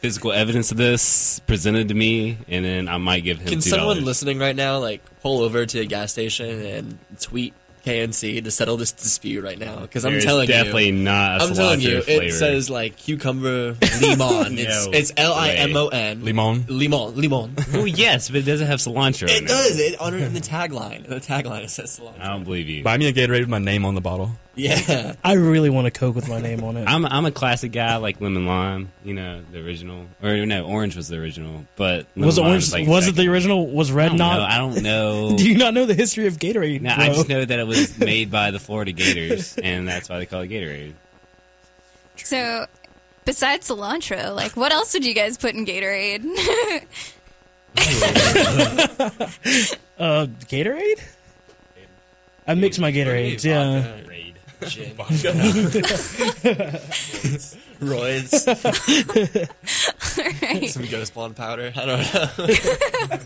physical 0.00 0.32
evidence 0.32 0.70
of 0.70 0.76
this 0.76 1.40
presented 1.40 1.88
to 1.88 1.94
me, 1.94 2.38
and 2.48 2.64
then 2.64 2.88
I 2.88 2.96
might 2.98 3.24
give 3.24 3.38
him 3.38 3.48
Can 3.48 3.60
two 3.60 3.70
someone 3.70 4.04
listening 4.04 4.38
right 4.38 4.56
now 4.56 4.78
like 4.78 5.02
pull 5.20 5.42
over 5.42 5.66
to 5.66 5.80
a 5.80 5.84
gas 5.84 6.12
station 6.12 6.64
and 6.64 6.98
tweet 7.20 7.52
KNC 7.88 8.44
to 8.44 8.50
settle 8.50 8.76
this 8.76 8.92
dispute 8.92 9.42
right 9.42 9.58
now? 9.58 9.80
Because 9.80 10.04
I'm 10.04 10.12
There's 10.12 10.24
telling 10.24 10.46
definitely 10.46 10.86
you. 10.88 10.92
Definitely 10.92 11.04
not 11.04 11.40
a 11.40 11.44
I'm 11.44 11.50
cilantro 11.50 11.56
telling 11.56 11.80
you, 11.80 12.02
flavor. 12.02 12.24
it 12.24 12.32
says 12.32 12.68
like 12.70 12.96
cucumber 12.96 13.76
limon. 14.00 14.58
it's 14.58 14.86
No 14.86 14.92
it's 14.92 15.12
L 15.16 15.32
I 15.32 15.50
M 15.52 15.76
O 15.76 15.88
N 15.88 16.24
Limon. 16.24 16.66
limon 16.68 17.14
limon. 17.16 17.54
well, 17.72 17.86
yes, 17.86 18.28
but 18.28 18.40
it 18.40 18.44
doesn't 18.44 18.66
have 18.66 18.80
cilantro. 18.80 19.22
in 19.28 19.44
It 19.44 19.48
does. 19.48 19.78
It 19.78 19.98
on 20.00 20.14
in 20.14 20.34
the 20.34 20.40
tagline. 20.40 21.04
In 21.04 21.10
the 21.10 21.20
tagline 21.20 21.62
it 21.64 21.70
says 21.70 21.98
cilantro. 21.98 22.20
I 22.20 22.28
don't 22.28 22.44
believe 22.44 22.68
you. 22.68 22.82
Buy 22.82 22.96
me 22.98 23.06
a 23.08 23.12
Gatorade 23.12 23.40
with 23.40 23.48
my 23.48 23.58
name 23.58 23.84
on 23.84 23.94
the 23.94 24.00
bottle. 24.00 24.32
Yeah. 24.58 25.14
I 25.24 25.34
really 25.34 25.70
want 25.70 25.86
a 25.86 25.90
Coke 25.90 26.14
with 26.16 26.28
my 26.28 26.40
name 26.40 26.62
on 26.64 26.76
it. 26.76 26.84
I'm 26.86 27.06
I'm 27.06 27.24
a 27.24 27.30
classic 27.30 27.72
guy 27.72 27.96
like 27.96 28.20
lemon 28.20 28.44
lime, 28.46 28.90
you 29.04 29.14
know, 29.14 29.42
the 29.52 29.64
original. 29.64 30.06
Or 30.22 30.44
no, 30.44 30.66
orange 30.66 30.96
was 30.96 31.08
the 31.08 31.16
original, 31.16 31.64
but 31.76 32.06
lemon 32.16 32.26
was 32.26 32.38
it 32.38 32.40
lime 32.42 32.50
orange? 32.50 32.72
like 32.72 32.88
was 32.88 33.06
it 33.06 33.14
the 33.14 33.28
original? 33.28 33.66
Was 33.68 33.90
I 33.90 33.94
Red 33.94 34.08
don't 34.08 34.18
not? 34.18 34.36
know. 34.38 34.44
I 34.44 34.58
don't 34.58 34.82
know. 34.82 35.36
Do 35.36 35.48
you 35.48 35.56
not 35.56 35.72
know 35.74 35.86
the 35.86 35.94
history 35.94 36.26
of 36.26 36.38
Gatorade? 36.38 36.80
no, 36.82 36.94
bro? 36.94 37.04
I 37.04 37.08
just 37.08 37.28
know 37.28 37.44
that 37.44 37.58
it 37.58 37.66
was 37.66 37.96
made 37.98 38.30
by 38.30 38.50
the 38.50 38.58
Florida 38.58 38.92
Gators, 38.92 39.56
and 39.56 39.86
that's 39.88 40.08
why 40.08 40.18
they 40.18 40.26
call 40.26 40.40
it 40.42 40.48
Gatorade. 40.48 40.94
So, 42.16 42.66
besides 43.24 43.68
cilantro, 43.70 44.34
like 44.34 44.56
what 44.56 44.72
else 44.72 44.92
would 44.92 45.06
you 45.06 45.14
guys 45.14 45.38
put 45.38 45.54
in 45.54 45.64
Gatorade? 45.64 46.24
Uh, 49.98 50.26
Gatorade. 50.46 51.00
I 52.46 52.54
mix 52.54 52.78
my 52.78 52.92
Gatorades. 52.92 53.44
Yeah. 53.44 53.96
Vodka, 54.96 55.14
Gin. 55.14 55.34
Roids. 57.80 59.48
Right. 60.42 60.68
Some 60.70 60.86
ghost 60.86 61.14
blonde 61.14 61.36
powder. 61.36 61.72
I 61.76 61.86
don't 61.86 62.38
know. 62.38 63.18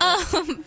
um. 0.00 0.64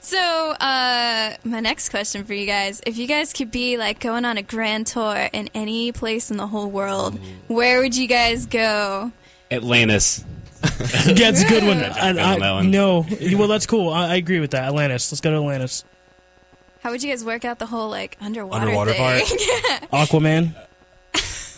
So, 0.00 0.18
uh, 0.18 1.34
my 1.42 1.58
next 1.60 1.88
question 1.88 2.24
for 2.24 2.34
you 2.34 2.46
guys: 2.46 2.80
If 2.86 2.98
you 2.98 3.08
guys 3.08 3.32
could 3.32 3.50
be 3.50 3.78
like 3.78 3.98
going 3.98 4.24
on 4.24 4.38
a 4.38 4.42
grand 4.42 4.86
tour 4.86 5.28
in 5.32 5.48
any 5.54 5.90
place 5.90 6.30
in 6.30 6.36
the 6.36 6.46
whole 6.46 6.70
world, 6.70 7.18
where 7.48 7.80
would 7.80 7.96
you 7.96 8.06
guys 8.06 8.46
go? 8.46 9.10
Atlantis. 9.50 10.24
Yeah, 10.62 11.30
it's 11.30 11.42
a 11.42 11.48
good 11.48 11.64
one. 11.64 11.78
Yeah, 11.80 11.94
I, 11.96 12.10
on 12.10 12.16
that 12.16 12.42
I, 12.42 12.52
one. 12.52 12.70
no, 12.70 13.04
well, 13.36 13.48
that's 13.48 13.66
cool. 13.66 13.92
I, 13.92 14.10
I 14.10 14.14
agree 14.16 14.38
with 14.38 14.52
that. 14.52 14.64
Atlantis. 14.64 15.10
Let's 15.10 15.20
go 15.20 15.30
to 15.30 15.36
Atlantis. 15.36 15.84
How 16.82 16.90
would 16.90 17.02
you 17.02 17.10
guys 17.10 17.24
work 17.24 17.44
out 17.44 17.58
the 17.58 17.66
whole 17.66 17.88
like 17.88 18.16
underwater, 18.20 18.64
Underwater 18.64 18.92
thing? 18.92 19.38
Aquaman. 19.92 20.54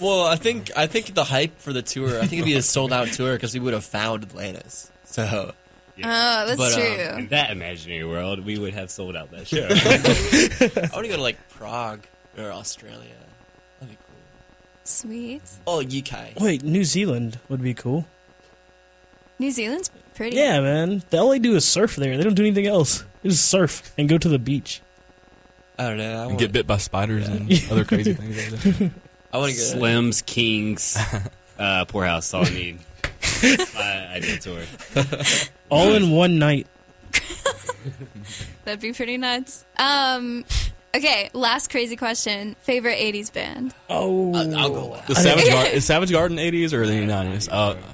Well, 0.00 0.26
I 0.26 0.36
think 0.36 0.70
I 0.76 0.86
think 0.86 1.14
the 1.14 1.24
hype 1.24 1.58
for 1.60 1.72
the 1.72 1.82
tour. 1.82 2.18
I 2.18 2.26
think 2.26 2.34
it'd 2.34 2.44
be 2.44 2.54
a 2.54 2.62
sold 2.62 2.92
out 2.92 3.08
tour 3.08 3.32
because 3.34 3.54
we 3.54 3.60
would 3.60 3.72
have 3.74 3.84
found 3.84 4.22
Atlantis. 4.24 4.90
So 5.04 5.54
oh, 6.02 6.46
that's 6.46 6.56
But, 6.56 6.72
um, 6.74 6.80
true. 6.80 7.18
In 7.20 7.28
that 7.28 7.50
imaginary 7.50 8.04
world, 8.04 8.44
we 8.44 8.58
would 8.58 8.74
have 8.74 8.90
sold 8.90 9.16
out 9.16 9.30
that 9.30 9.46
show. 9.46 9.66
I 9.70 10.94
want 10.94 11.04
to 11.04 11.08
go 11.08 11.16
to 11.16 11.22
like 11.22 11.48
Prague 11.48 12.06
or 12.36 12.50
Australia. 12.50 13.14
That'd 13.80 13.96
be 13.96 14.04
cool. 14.04 14.16
Sweet. 14.84 15.42
Oh, 15.66 15.80
UK. 15.80 16.40
Wait, 16.40 16.62
New 16.62 16.84
Zealand 16.84 17.38
would 17.48 17.62
be 17.62 17.72
cool. 17.74 18.06
New 19.38 19.50
Zealand's 19.50 19.90
pretty. 20.14 20.36
Yeah, 20.36 20.60
man. 20.60 21.02
They 21.10 21.18
all 21.18 21.30
they 21.30 21.38
do 21.38 21.54
is 21.56 21.64
surf 21.64 21.96
there. 21.96 22.16
They 22.16 22.24
don't 22.24 22.34
do 22.34 22.44
anything 22.44 22.66
else. 22.66 23.04
They 23.22 23.30
just 23.30 23.48
surf 23.48 23.92
and 23.96 24.08
go 24.08 24.18
to 24.18 24.28
the 24.28 24.38
beach. 24.38 24.80
I 25.78 25.88
don't 25.88 25.98
know. 25.98 26.04
I 26.04 26.20
And 26.22 26.26
want 26.28 26.38
get 26.38 26.52
bit 26.52 26.66
by 26.66 26.76
spiders 26.78 27.28
and 27.28 27.50
other 27.70 27.84
crazy 27.84 28.14
things 28.14 28.52
like 28.52 28.62
that. 28.78 28.90
I 29.32 29.38
want 29.38 29.50
to 29.52 29.56
get 29.56 29.76
Slims, 29.76 30.24
Kings, 30.24 30.96
uh, 31.58 31.84
Pour 31.86 32.04
House, 32.04 32.32
all 32.32 32.46
I 32.46 32.50
need. 32.50 32.78
My 33.74 34.08
ideal 34.14 34.38
tour. 34.38 34.62
All 35.70 35.94
in 35.94 36.10
one 36.12 36.38
night. 36.38 36.66
That'd 38.64 38.80
be 38.80 38.92
pretty 38.92 39.16
nuts. 39.16 39.64
Um, 39.76 40.44
okay, 40.94 41.30
last 41.32 41.70
crazy 41.70 41.96
question. 41.96 42.54
Favorite 42.60 42.98
80s 42.98 43.32
band? 43.32 43.74
Oh, 43.90 44.32
I'll, 44.34 44.56
I'll 44.56 44.70
go 44.70 44.86
last. 44.88 45.08
The 45.08 45.14
Savage 45.16 45.46
Gar- 45.48 45.66
is 45.66 45.84
Savage 45.84 46.10
Garden 46.12 46.36
80s 46.38 46.72
or 46.72 46.86
the 46.86 46.92
90s? 46.92 47.48
Uh, 47.50 47.54
All 47.54 47.74
right. 47.74 47.84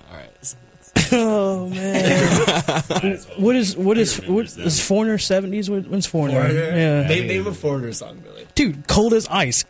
oh 1.13 1.69
man. 1.69 3.19
what 3.39 3.57
is 3.57 3.77
what 3.77 3.99
is 3.99 4.21
what 4.27 4.47
is 4.47 4.81
Foreigner 4.81 5.19
seventies? 5.19 5.69
When's 5.71 6.07
Foreigner? 6.07 6.49
Yeah, 6.53 7.07
Name, 7.09 7.27
name 7.27 7.47
a 7.47 7.53
foreigner 7.55 7.93
song, 7.93 8.19
Billy. 8.21 8.47
dude, 8.55 8.87
cold 8.89 9.13
as 9.15 9.27
ice. 9.29 9.65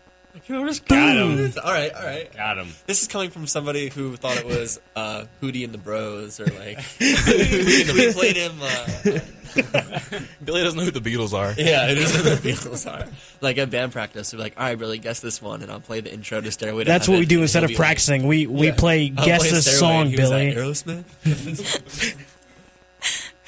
Got 0.51 1.17
him. 1.17 1.53
All 1.65 1.73
right, 1.73 1.95
all 1.95 2.03
right. 2.05 2.35
Got 2.37 2.59
him. 2.59 2.69
This 2.87 3.03
is 3.03 3.09
coming 3.09 3.31
from 3.31 3.47
somebody 3.47 3.89
who 3.89 4.17
thought 4.17 4.37
it 4.37 4.47
was 4.47 4.81
uh, 4.97 5.25
Hootie 5.41 5.65
and 5.65 5.73
the 5.73 5.79
Bros 5.79 6.41
or 6.41 6.47
like 6.47 6.79
Hootie 6.99 7.81
and 7.81 7.89
the 7.89 7.95
we 7.95 8.13
played 8.13 8.37
him. 8.37 8.53
Uh, 8.61 10.21
Billy 10.45 10.63
doesn't 10.63 10.79
know 10.79 10.85
who 10.85 10.91
the 10.91 11.01
Beatles 11.01 11.33
are. 11.33 11.53
yeah, 11.61 11.89
it 11.89 11.99
is 11.99 12.13
what 12.15 12.25
the 12.43 12.49
Beatles 12.51 12.91
are. 12.91 13.07
Like 13.41 13.59
at 13.59 13.71
band 13.71 13.93
practice, 13.93 14.33
we're 14.33 14.39
like, 14.41 14.55
all 14.57 14.65
right, 14.65 14.79
Billy, 14.79 14.99
guess 14.99 15.21
this 15.21 15.41
one, 15.43 15.63
and 15.63 15.71
I'll 15.71 15.81
play 15.81 16.01
the 16.01 16.13
intro 16.13 16.41
to 16.41 16.51
Stairway. 16.51 16.85
To 16.85 16.89
That's 16.91 17.09
what 17.09 17.19
we 17.19 17.27
do 17.27 17.43
instead 17.43 17.63
of 17.65 17.69
be 17.69 17.75
like, 17.75 17.81
practicing. 17.81 18.27
We 18.27 18.47
we 18.47 18.67
Yeah. 18.69 18.75
play 18.77 19.13
I'll 19.17 19.25
guess 19.25 19.41
play 19.43 19.51
this 19.51 19.67
Stairway, 19.67 19.79
song, 19.79 20.07
he 20.11 20.17
was 20.21 20.31
like, 20.31 20.55
Billy. 20.55 20.73
Aerosmith. 20.73 22.17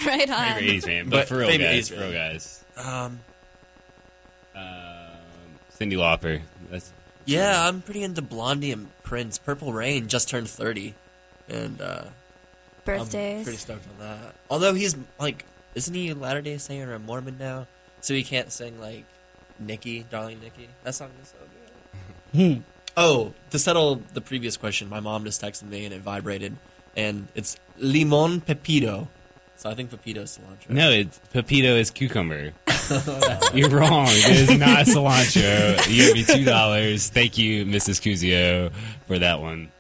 Right 0.05 0.29
on. 0.29 0.55
Favorite 0.55 0.65
80s 0.83 0.87
man. 0.87 1.05
But, 1.05 1.11
But 1.11 1.29
for 1.29 1.37
real, 1.38 1.49
guys. 1.59 1.88
80s 1.91 1.95
For 1.95 2.01
real, 2.03 2.12
guys. 2.12 2.65
Um, 2.77 3.21
Um, 4.57 4.62
Cyndi 5.79 5.93
Lauper. 5.97 6.41
That's 6.73 6.91
yeah, 7.25 7.69
I'm 7.69 7.83
pretty 7.83 8.03
into 8.03 8.23
Blondie 8.23 8.73
and 8.73 8.89
Prince. 9.05 9.39
Purple 9.39 9.73
Rain 9.73 10.09
just 10.09 10.29
turned 10.29 10.49
30, 10.49 10.95
and 11.49 11.81
uh, 11.81 12.03
I'm 12.07 12.13
Birthdays. 12.85 13.45
pretty 13.45 13.59
stoked 13.59 13.87
on 13.91 13.99
that. 14.05 14.35
Although 14.51 14.75
he's 14.75 14.97
like, 15.21 15.45
isn't 15.77 15.95
he 15.95 16.09
a 16.09 16.15
Latter 16.17 16.41
Day 16.41 16.59
Saint 16.59 16.89
or 16.89 16.95
a 16.95 16.99
Mormon 16.99 17.37
now? 17.39 17.69
So 18.01 18.15
he 18.15 18.25
can't 18.25 18.51
sing 18.51 18.81
like 18.81 19.05
Nikki, 19.61 20.05
darling 20.11 20.41
Nikki. 20.41 20.69
That 20.83 20.95
song 20.97 21.11
is 21.23 21.29
so 21.29 21.37
good. 22.33 22.55
Hmm. 22.57 22.63
Oh, 22.95 23.33
to 23.49 23.59
settle 23.59 24.03
the 24.13 24.21
previous 24.21 24.59
question, 24.59 24.91
my 24.91 25.01
mom 25.01 25.25
just 25.25 25.41
texted 25.41 25.63
me 25.63 25.87
and 25.87 25.95
it 25.95 26.03
vibrated, 26.03 26.59
and 26.95 27.29
it's 27.35 27.57
limon 27.79 28.43
pepino. 28.43 29.09
So 29.62 29.70
I 29.70 29.75
think 29.77 29.92
pepino 29.92 30.22
is 30.22 30.37
cilantro. 30.37 30.70
No, 30.70 30.90
it's 30.90 31.20
Pepino 31.33 31.79
is 31.79 31.92
cucumber. 31.92 32.53
You're 33.55 33.68
wrong. 33.70 34.09
It 34.09 34.51
is 34.51 34.59
not 34.59 34.87
cilantro. 34.87 35.88
You 35.88 36.11
owe 36.11 36.14
me 36.14 36.25
two 36.25 36.44
dollars. 36.44 37.09
Thank 37.11 37.38
you, 37.38 37.64
Mrs. 37.64 38.03
Cusio, 38.03 38.72
for 39.07 39.20
that 39.20 39.40
one. 39.40 39.70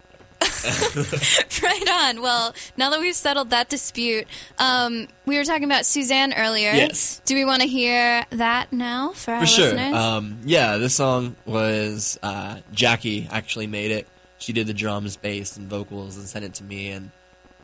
right 1.64 1.88
on. 1.90 2.22
Well, 2.22 2.54
now 2.76 2.90
that 2.90 3.00
we've 3.00 3.12
settled 3.12 3.50
that 3.50 3.68
dispute, 3.68 4.28
um, 4.60 5.08
we 5.26 5.36
were 5.36 5.42
talking 5.42 5.64
about 5.64 5.84
Suzanne 5.84 6.32
earlier. 6.32 6.70
Yes. 6.70 7.20
Do 7.24 7.34
we 7.34 7.44
want 7.44 7.62
to 7.62 7.66
hear 7.66 8.24
that 8.30 8.72
now 8.72 9.10
for 9.10 9.34
our 9.34 9.40
For 9.40 9.46
sure. 9.46 9.64
listeners? 9.72 9.96
Um, 9.96 10.38
yeah, 10.44 10.76
this 10.76 10.94
song 10.94 11.34
was 11.44 12.20
uh, 12.22 12.60
Jackie 12.70 13.26
actually 13.32 13.66
made 13.66 13.90
it. 13.90 14.06
She 14.38 14.52
did 14.52 14.68
the 14.68 14.74
drums, 14.74 15.16
bass, 15.16 15.56
and 15.56 15.68
vocals 15.68 16.16
and 16.18 16.28
sent 16.28 16.44
it 16.44 16.54
to 16.54 16.62
me, 16.62 16.90
and 16.90 17.10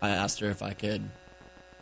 I 0.03 0.09
asked 0.09 0.41
her 0.41 0.51
if 0.51 0.63
I 0.63 0.73
could 0.73 1.09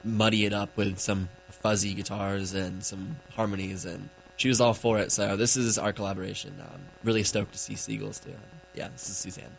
muddy 0.06 0.46
it 0.46 0.52
up 0.52 0.76
with 0.76 0.98
some 0.98 1.28
fuzzy 1.50 1.92
guitars 1.94 2.54
and 2.54 2.84
some 2.84 3.16
harmonies, 3.34 3.84
and 3.84 4.08
she 4.36 4.48
was 4.48 4.60
all 4.60 4.74
for 4.74 4.98
it. 4.98 5.10
So 5.12 5.36
this 5.36 5.56
is 5.56 5.78
our 5.78 5.92
collaboration. 5.92 6.54
I'm 6.60 6.86
really 7.04 7.24
stoked 7.24 7.52
to 7.52 7.58
see 7.58 7.74
Seagulls 7.74 8.20
it. 8.24 8.36
Yeah, 8.74 8.88
this 8.88 9.08
is 9.08 9.16
Suzanne. 9.16 9.56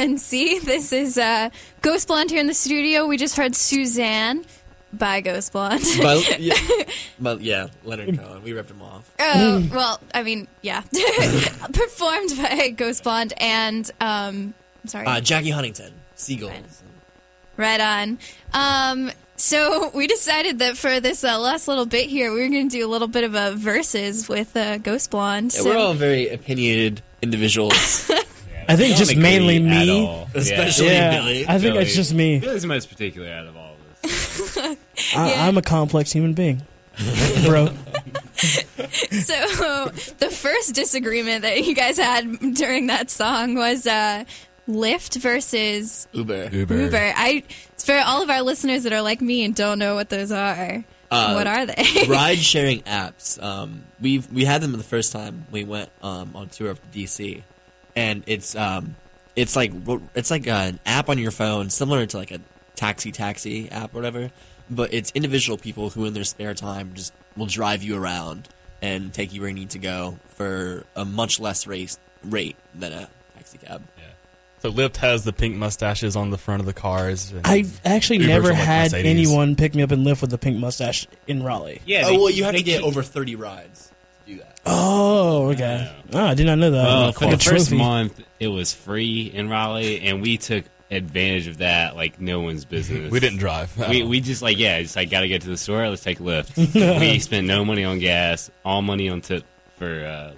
WKNC. 0.00 0.62
This 0.62 0.92
is 0.92 1.18
uh, 1.18 1.50
Ghost 1.82 2.08
Blonde 2.08 2.30
here 2.30 2.40
in 2.40 2.46
the 2.46 2.54
studio. 2.54 3.06
We 3.06 3.16
just 3.16 3.36
heard 3.36 3.54
Suzanne 3.54 4.44
by 4.92 5.20
Ghost 5.20 5.52
Blonde. 5.52 5.84
but, 6.02 6.40
yeah, 6.40 6.54
but 7.18 7.40
yeah, 7.40 7.68
Leonard 7.84 8.18
Cohen. 8.18 8.42
We 8.42 8.52
ripped 8.52 8.70
him 8.70 8.82
off. 8.82 9.12
Uh, 9.18 9.62
well, 9.70 10.00
I 10.14 10.22
mean, 10.22 10.48
yeah, 10.62 10.80
performed 11.72 12.30
by 12.38 12.70
Ghost 12.70 13.04
Blonde 13.04 13.34
and 13.38 13.90
um, 14.00 14.54
I'm 14.82 14.88
sorry, 14.88 15.06
Uh, 15.06 15.20
Jackie 15.20 15.50
Huntington, 15.50 15.92
Seagulls. 16.14 16.82
right 17.56 17.80
on. 17.80 18.18
Um, 18.54 19.10
so 19.36 19.90
we 19.94 20.06
decided 20.06 20.58
that 20.60 20.76
for 20.76 21.00
this 21.00 21.24
uh, 21.24 21.38
last 21.38 21.68
little 21.68 21.86
bit 21.86 22.08
here, 22.08 22.32
we 22.32 22.40
were 22.42 22.48
going 22.48 22.68
to 22.68 22.76
do 22.78 22.86
a 22.86 22.88
little 22.90 23.08
bit 23.08 23.24
of 23.24 23.34
a 23.34 23.52
verses 23.54 24.28
with 24.28 24.56
uh, 24.56 24.78
Ghost 24.78 25.10
Blonde. 25.10 25.52
Yeah, 25.54 25.60
so 25.60 25.70
we're 25.70 25.76
all 25.78 25.94
very 25.94 26.28
opinionated 26.28 27.02
individuals, 27.22 28.10
I 28.72 28.76
think 28.76 28.96
just 28.96 29.16
mainly 29.16 29.58
me. 29.58 30.26
especially 30.34 30.86
Yeah, 30.86 31.10
Billy. 31.18 31.44
I 31.48 31.58
think 31.58 31.74
Billy. 31.74 31.78
it's 31.84 31.94
just 31.94 32.14
me. 32.14 32.38
Billy's 32.40 32.62
the 32.62 32.68
most 32.68 32.88
particular 32.88 33.28
out 33.30 33.46
of 33.46 33.56
all 33.56 33.74
of 33.74 34.04
us. 34.10 34.56
I, 34.58 34.76
Yeah. 35.30 35.46
I'm 35.46 35.56
a 35.58 35.62
complex 35.62 36.12
human 36.12 36.34
being, 36.34 36.62
bro. 37.44 37.68
So 38.40 39.90
the 40.18 40.30
first 40.30 40.74
disagreement 40.74 41.42
that 41.42 41.64
you 41.64 41.74
guys 41.74 41.98
had 41.98 42.54
during 42.54 42.86
that 42.86 43.10
song 43.10 43.54
was 43.54 43.86
uh, 43.86 44.24
Lyft 44.68 45.20
versus 45.20 46.08
Uber. 46.12 46.48
Uber. 46.50 46.76
Uber. 46.84 47.12
I 47.16 47.42
for 47.78 47.96
all 47.98 48.22
of 48.22 48.30
our 48.30 48.42
listeners 48.42 48.84
that 48.84 48.92
are 48.92 49.02
like 49.02 49.20
me 49.20 49.44
and 49.44 49.54
don't 49.54 49.78
know 49.78 49.94
what 49.94 50.08
those 50.08 50.32
are. 50.32 50.84
Uh, 51.10 51.32
what 51.34 51.46
are 51.46 51.66
they? 51.66 52.06
ride 52.08 52.38
sharing 52.38 52.80
apps. 52.82 53.42
Um, 53.42 53.84
we 54.00 54.20
we 54.32 54.44
had 54.44 54.62
them 54.62 54.72
the 54.72 54.82
first 54.82 55.12
time 55.12 55.44
we 55.50 55.64
went 55.64 55.90
um, 56.02 56.34
on 56.34 56.48
tour 56.48 56.70
up 56.70 56.78
to 56.92 56.98
DC, 56.98 57.42
and 57.96 58.22
it's 58.26 58.54
um, 58.56 58.96
it's 59.36 59.56
like 59.56 59.72
it's 60.14 60.30
like 60.30 60.46
an 60.46 60.78
app 60.86 61.08
on 61.08 61.18
your 61.18 61.30
phone, 61.30 61.70
similar 61.70 62.06
to 62.06 62.16
like 62.16 62.30
a 62.30 62.40
taxi 62.76 63.12
taxi 63.12 63.70
app 63.70 63.92
or 63.94 63.98
whatever. 63.98 64.30
But 64.68 64.92
it's 64.94 65.10
individual 65.14 65.58
people 65.58 65.90
who, 65.90 66.04
in 66.04 66.14
their 66.14 66.24
spare 66.24 66.54
time, 66.54 66.92
just 66.94 67.12
will 67.36 67.46
drive 67.46 67.82
you 67.82 67.96
around 68.00 68.48
and 68.82 69.12
take 69.12 69.32
you 69.32 69.40
where 69.40 69.48
you 69.48 69.54
need 69.54 69.70
to 69.70 69.78
go 69.78 70.18
for 70.28 70.84
a 70.94 71.04
much 71.04 71.40
less 71.40 71.66
race 71.66 71.98
rate 72.24 72.56
than 72.74 72.92
a 72.92 73.08
taxi 73.34 73.58
cab. 73.58 73.82
So 74.62 74.70
Lyft 74.70 74.98
has 74.98 75.24
the 75.24 75.32
pink 75.32 75.56
mustaches 75.56 76.16
on 76.16 76.28
the 76.28 76.36
front 76.36 76.60
of 76.60 76.66
the 76.66 76.74
cars. 76.74 77.32
and- 77.32 77.46
I 77.46 77.64
actually 77.82 78.18
Ubers 78.18 78.26
never 78.28 78.48
like 78.50 78.56
had 78.58 78.92
Mercedes. 78.92 79.10
anyone 79.10 79.56
pick 79.56 79.74
me 79.74 79.82
up 79.82 79.90
and 79.90 80.06
Lyft 80.06 80.20
with 80.20 80.34
a 80.34 80.38
pink 80.38 80.58
mustache 80.58 81.06
in 81.26 81.42
Raleigh. 81.42 81.80
Yeah. 81.86 82.02
oh 82.04 82.18
well, 82.18 82.30
you 82.30 82.44
have 82.44 82.52
they 82.52 82.58
to 82.58 82.64
get 82.64 82.78
keep- 82.80 82.86
over 82.86 83.02
thirty 83.02 83.36
rides 83.36 83.86
to 83.88 83.88
do 83.88 83.94
that. 83.94 83.99
Oh, 84.66 85.50
okay. 85.50 85.90
Oh, 86.12 86.24
I 86.26 86.34
did 86.34 86.46
not 86.46 86.58
know 86.58 86.70
that. 86.70 86.84
Well, 86.84 87.06
Like 87.06 87.14
for 87.16 87.30
the 87.30 87.38
first 87.38 87.72
month, 87.72 88.20
it 88.38 88.48
was 88.48 88.72
free 88.72 89.22
in 89.32 89.48
Raleigh, 89.48 90.00
and 90.02 90.20
we 90.20 90.36
took 90.36 90.64
advantage 90.90 91.46
of 91.46 91.58
that 91.58 91.94
like 91.94 92.20
no 92.20 92.40
one's 92.40 92.64
business. 92.64 93.12
we 93.12 93.20
didn't 93.20 93.38
drive. 93.38 93.76
We, 93.88 94.02
we 94.02 94.20
just 94.20 94.42
like 94.42 94.58
yeah, 94.58 94.82
just 94.82 94.96
like 94.96 95.08
gotta 95.10 95.28
get 95.28 95.42
to 95.42 95.48
the 95.48 95.56
store. 95.56 95.88
Let's 95.88 96.02
take 96.02 96.20
a 96.20 96.22
Lyft. 96.22 96.56
we 97.00 97.18
spent 97.20 97.46
no 97.46 97.64
money 97.64 97.84
on 97.84 97.98
gas, 98.00 98.50
all 98.64 98.82
money 98.82 99.08
on 99.08 99.20
tip 99.20 99.44
for. 99.78 100.04
Uh, 100.04 100.34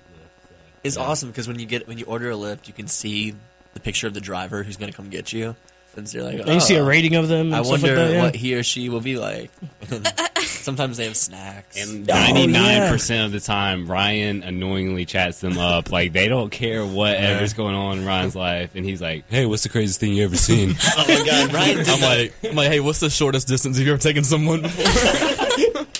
It's 0.85 0.97
yeah. 0.97 1.03
awesome 1.03 1.31
because 1.31 1.49
when 1.49 1.59
you 1.59 1.67
get 1.67 1.89
when 1.89 1.99
you 1.99 2.05
order 2.05 2.31
a 2.31 2.35
Lyft, 2.35 2.69
you 2.69 2.75
can 2.75 2.87
see 2.87 3.35
the 3.75 3.81
picture 3.81 4.07
of 4.07 4.15
the 4.15 4.21
driver 4.21 4.63
who's 4.63 4.77
going 4.77 4.91
to 4.91 4.97
come 4.97 5.09
get 5.09 5.33
you, 5.33 5.57
and 5.97 6.09
so 6.09 6.19
you're 6.19 6.27
like, 6.27 6.41
And 6.41 6.55
you 6.55 6.61
see 6.61 6.77
a 6.77 6.83
"Oh, 6.83 6.87
rating 6.87 7.17
of 7.17 7.29
them. 7.29 7.47
And 7.47 7.57
I 7.57 7.63
stuff 7.63 7.83
wonder 7.83 7.87
like 7.89 7.97
that, 7.97 8.13
yeah. 8.13 8.23
what 8.23 8.35
he 8.35 8.55
or 8.55 8.63
she 8.63 8.89
will 8.89 9.01
be 9.01 9.17
like. 9.17 9.51
Sometimes 10.43 10.97
they 10.97 11.05
have 11.05 11.17
snacks. 11.17 11.77
And 11.77 12.09
oh, 12.11 12.15
ninety 12.15 12.47
nine 12.47 12.91
percent 12.91 13.27
of 13.27 13.33
the 13.33 13.41
time, 13.41 13.91
Ryan 13.91 14.43
annoyingly 14.43 15.05
chats 15.05 15.41
them 15.41 15.59
up. 15.59 15.91
Like 15.91 16.13
they 16.13 16.29
don't 16.29 16.51
care 16.51 16.87
whatever's 16.87 17.53
going 17.53 17.75
on 17.75 17.99
in 17.99 18.07
Ryan's 18.07 18.37
life, 18.37 18.71
and 18.75 18.85
he's 18.85 19.03
like, 19.03 19.29
"Hey, 19.29 19.45
what's 19.45 19.65
the 19.65 19.69
craziest 19.69 19.99
thing 20.01 20.15
you 20.15 20.25
ever 20.25 20.37
seen?" 20.37 20.75
oh 20.97 21.05
my 21.09 21.27
god, 21.27 21.53
Ryan! 21.53 21.85
I'm 21.89 22.01
like, 22.01 22.35
I'm 22.45 22.55
like, 22.57 22.69
hey, 22.69 22.81
what's 22.81 23.01
the 23.01 23.11
shortest 23.11 23.49
distance 23.49 23.79
you've 23.79 23.89
ever 23.89 23.99
taken 23.99 24.25
someone 24.25 24.63
before? 24.63 25.87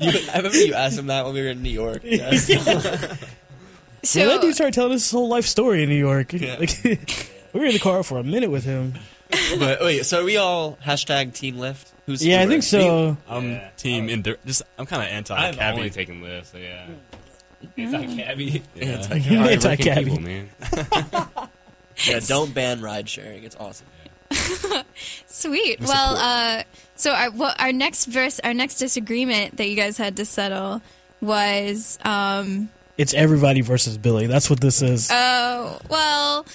You, 0.00 0.10
I 0.32 0.36
remember 0.36 0.56
you 0.58 0.74
asked 0.74 0.98
him 0.98 1.08
that 1.08 1.24
when 1.24 1.34
we 1.34 1.42
were 1.42 1.48
in 1.48 1.62
New 1.62 1.70
York. 1.70 2.02
Yes. 2.04 2.46
so 4.04 4.18
yeah, 4.18 4.26
that 4.26 4.40
dude 4.40 4.54
started 4.54 4.74
telling 4.74 4.92
us 4.92 5.02
his 5.02 5.10
whole 5.10 5.28
life 5.28 5.44
story 5.46 5.82
in 5.82 5.88
New 5.88 5.96
York. 5.96 6.32
Yeah. 6.32 6.56
Like, 6.58 6.70
we 7.52 7.60
were 7.60 7.66
in 7.66 7.72
the 7.72 7.78
car 7.80 8.02
for 8.02 8.18
a 8.18 8.24
minute 8.24 8.50
with 8.50 8.64
him. 8.64 8.94
but 9.58 9.80
wait, 9.80 10.04
so 10.06 10.20
are 10.20 10.24
we 10.24 10.36
all 10.36 10.76
hashtag 10.84 11.34
Team 11.34 11.56
Lyft? 11.56 11.90
Who's 12.06 12.24
Yeah, 12.24 12.42
I 12.42 12.46
think 12.46 12.62
so. 12.62 13.16
I'm 13.28 13.50
Yeah. 13.52 13.68
team 13.76 14.08
endur- 14.08 14.36
Just 14.44 14.62
I'm 14.78 14.86
kind 14.86 15.02
of 15.02 15.08
anti 15.08 15.34
I've 15.34 15.58
only 15.58 15.88
cabbie. 15.88 15.90
taken 15.90 16.20
Lyfts, 16.22 16.52
so 16.52 16.58
yeah. 16.58 16.86
It's 17.76 17.92
not 17.92 18.02
cabbie. 18.16 18.62
Yeah, 18.74 18.84
it's 18.98 19.08
Yeah. 19.08 19.14
like, 19.14 19.22
Hard 19.22 19.50
Anti 19.50 19.68
working 19.68 19.84
cabbie. 19.86 20.04
people, 20.04 20.20
man. 20.20 20.50
yeah, 22.06 22.20
don't 22.26 22.52
ban 22.52 22.80
ride 22.80 23.08
sharing. 23.08 23.44
It's 23.44 23.56
awesome. 23.56 23.86
sweet. 25.26 25.80
Well, 25.80 26.16
uh, 26.16 26.62
so 26.96 27.12
our 27.12 27.30
well, 27.30 27.54
our 27.58 27.72
next 27.72 28.06
verse, 28.06 28.40
our 28.40 28.54
next 28.54 28.76
disagreement 28.78 29.56
that 29.58 29.68
you 29.68 29.76
guys 29.76 29.96
had 29.96 30.16
to 30.16 30.24
settle 30.24 30.82
was, 31.20 31.98
um, 32.04 32.68
It's 32.98 33.14
everybody 33.14 33.60
versus 33.60 33.96
Billy. 33.98 34.26
That's 34.26 34.50
what 34.50 34.60
this 34.60 34.82
is. 34.82 35.08
oh, 35.12 35.78
well, 35.88 36.46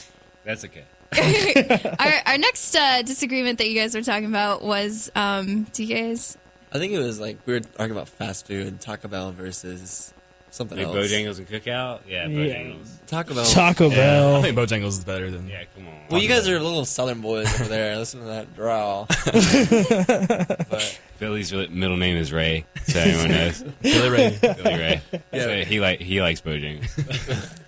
That's 0.43 0.65
okay. 0.65 0.83
Our 1.15 2.13
our 2.25 2.37
next 2.37 2.75
uh, 2.75 3.01
disagreement 3.01 3.57
that 3.59 3.67
you 3.69 3.79
guys 3.79 3.95
were 3.95 4.01
talking 4.01 4.25
about 4.25 4.61
was, 4.61 5.11
um, 5.15 5.63
do 5.73 5.83
you 5.83 5.95
guys? 5.95 6.37
I 6.71 6.79
think 6.79 6.93
it 6.93 6.99
was 6.99 7.19
like 7.19 7.37
we 7.45 7.53
were 7.53 7.59
talking 7.61 7.91
about 7.91 8.09
fast 8.09 8.45
food, 8.47 8.81
Taco 8.81 9.07
Bell 9.07 9.31
versus 9.31 10.13
something 10.49 10.77
Like 10.77 10.87
else. 10.87 10.95
Bojangles 10.95 11.37
and 11.37 11.47
Cookout? 11.47 12.01
Yeah, 12.07 12.27
Yeah. 12.27 12.55
Bojangles. 12.55 12.87
Taco 13.07 13.33
Bell. 13.35 13.45
Taco 13.45 13.89
I 13.91 13.95
Bell. 13.95 14.41
think 14.41 14.57
Bojangles 14.57 14.87
is 14.89 15.05
better 15.05 15.31
than. 15.31 15.47
Yeah, 15.47 15.63
come 15.75 15.87
on. 15.87 15.93
Well, 16.09 16.21
you 16.21 16.27
guys 16.27 16.47
are 16.49 16.59
little 16.59 16.83
Southern 16.85 17.21
boys 17.21 17.47
over 17.59 17.69
there. 17.69 17.95
Listen 17.99 18.19
to 18.21 18.25
that 18.27 18.53
drawl. 18.55 19.07
but 20.69 20.99
Billy's 21.19 21.53
real- 21.53 21.69
middle 21.69 21.97
name 21.97 22.17
is 22.17 22.31
Ray, 22.33 22.65
so 22.85 22.99
everyone 22.99 23.31
knows. 23.31 23.63
Billy 23.81 24.09
Ray 24.09 24.37
Billy 24.41 24.63
Ray. 24.63 25.01
Yeah. 25.31 25.41
So 25.43 25.63
he 25.63 25.79
like 25.79 25.99
he 26.01 26.21
likes 26.21 26.41
Bojangles. 26.41 27.59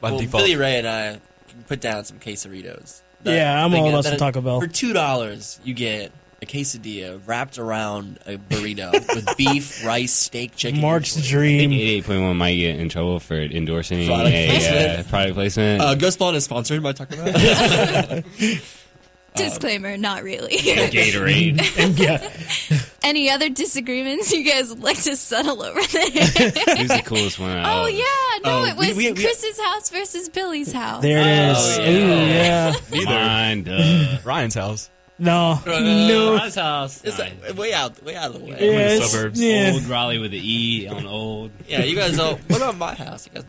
by 0.00 0.10
well, 0.10 0.20
default. 0.20 0.42
Billy 0.44 0.56
Ray 0.56 0.78
and 0.78 0.86
I 0.86 1.12
can 1.12 1.20
put 1.68 1.80
down 1.80 2.04
some 2.04 2.18
quesadillas. 2.18 3.02
Yeah, 3.24 3.64
I'm 3.64 3.72
all 3.74 3.84
get- 3.84 3.88
about 3.90 4.04
that- 4.04 4.08
some 4.10 4.18
Taco 4.18 4.40
Bell. 4.40 4.60
For 4.60 4.66
two 4.66 4.92
dollars, 4.92 5.60
you 5.64 5.74
get 5.74 6.10
a 6.42 6.44
quesadilla 6.46 7.20
wrapped 7.24 7.56
around 7.56 8.18
a 8.26 8.36
burrito 8.36 8.90
with 8.92 9.36
beef, 9.38 9.84
rice, 9.84 10.12
steak, 10.12 10.56
chicken. 10.56 10.80
Mark's 10.80 11.16
usually. 11.16 11.60
I 11.62 11.66
dream. 11.66 12.02
88.1 12.02 12.36
might 12.36 12.56
get 12.56 12.80
in 12.80 12.88
trouble 12.88 13.20
for 13.20 13.36
endorsing 13.36 14.06
Product 14.08 14.34
a 14.34 14.48
placement. 14.48 14.98
uh, 15.06 15.08
product 15.08 15.34
placement. 15.34 15.82
Uh, 15.82 15.94
Ghost 15.94 16.18
Blonde 16.18 16.36
is 16.36 16.44
sponsored 16.44 16.82
by 16.82 16.92
Taco 16.92 17.14
Bell. 17.16 18.22
Disclaimer, 19.36 19.96
not 19.96 20.24
really. 20.24 20.56
Gatorade. 20.58 21.98
Yeah, 21.98 22.80
Any 23.04 23.30
other 23.30 23.48
disagreements 23.48 24.32
you 24.32 24.44
guys 24.44 24.68
would 24.70 24.82
like 24.82 25.02
to 25.02 25.16
settle 25.16 25.62
over 25.62 25.80
there? 25.82 26.10
Who's 26.10 26.88
the 26.88 27.02
coolest 27.04 27.38
one? 27.38 27.50
out 27.56 27.58
of 27.58 27.66
oh 27.66 27.70
all 27.70 27.86
of 27.86 27.92
us? 27.92 27.98
yeah, 27.98 28.38
no, 28.44 28.58
Oh, 28.60 28.64
it 28.66 28.76
was 28.76 28.96
we- 28.96 29.12
we- 29.12 29.22
Chris's 29.22 29.60
house 29.60 29.90
versus 29.90 30.28
Billy's 30.28 30.72
house. 30.72 31.02
there 31.02 31.18
it 31.18 31.50
is. 31.52 31.78
Oh, 31.78 31.82
Ooh, 31.82 32.98
yeah. 33.00 33.04
Mine, 33.04 33.62
duh. 33.64 34.18
Ryan's 34.24 34.54
house. 34.54 34.90
No, 35.18 35.60
Uh, 35.66 35.78
no. 35.78 36.36
Mine's 36.36 36.54
house. 36.56 37.00
it's 37.04 37.18
like 37.18 37.56
way 37.56 37.72
out, 37.72 38.02
way 38.02 38.16
out 38.16 38.34
of 38.34 38.40
the 38.40 38.44
way. 38.50 38.56
Yeah, 38.58 38.96
the 38.98 39.02
suburbs. 39.02 39.40
yeah. 39.40 39.70
Old 39.74 39.84
Raleigh 39.84 40.18
with 40.18 40.30
the 40.32 40.40
E 40.42 40.88
on 40.88 41.06
old. 41.06 41.50
Yeah, 41.68 41.82
you 41.84 41.94
guys 41.94 42.18
all. 42.18 42.36
What 42.48 42.56
about 42.56 42.76
my 42.78 42.94
house? 42.94 43.26
You 43.26 43.32
guys 43.40 43.44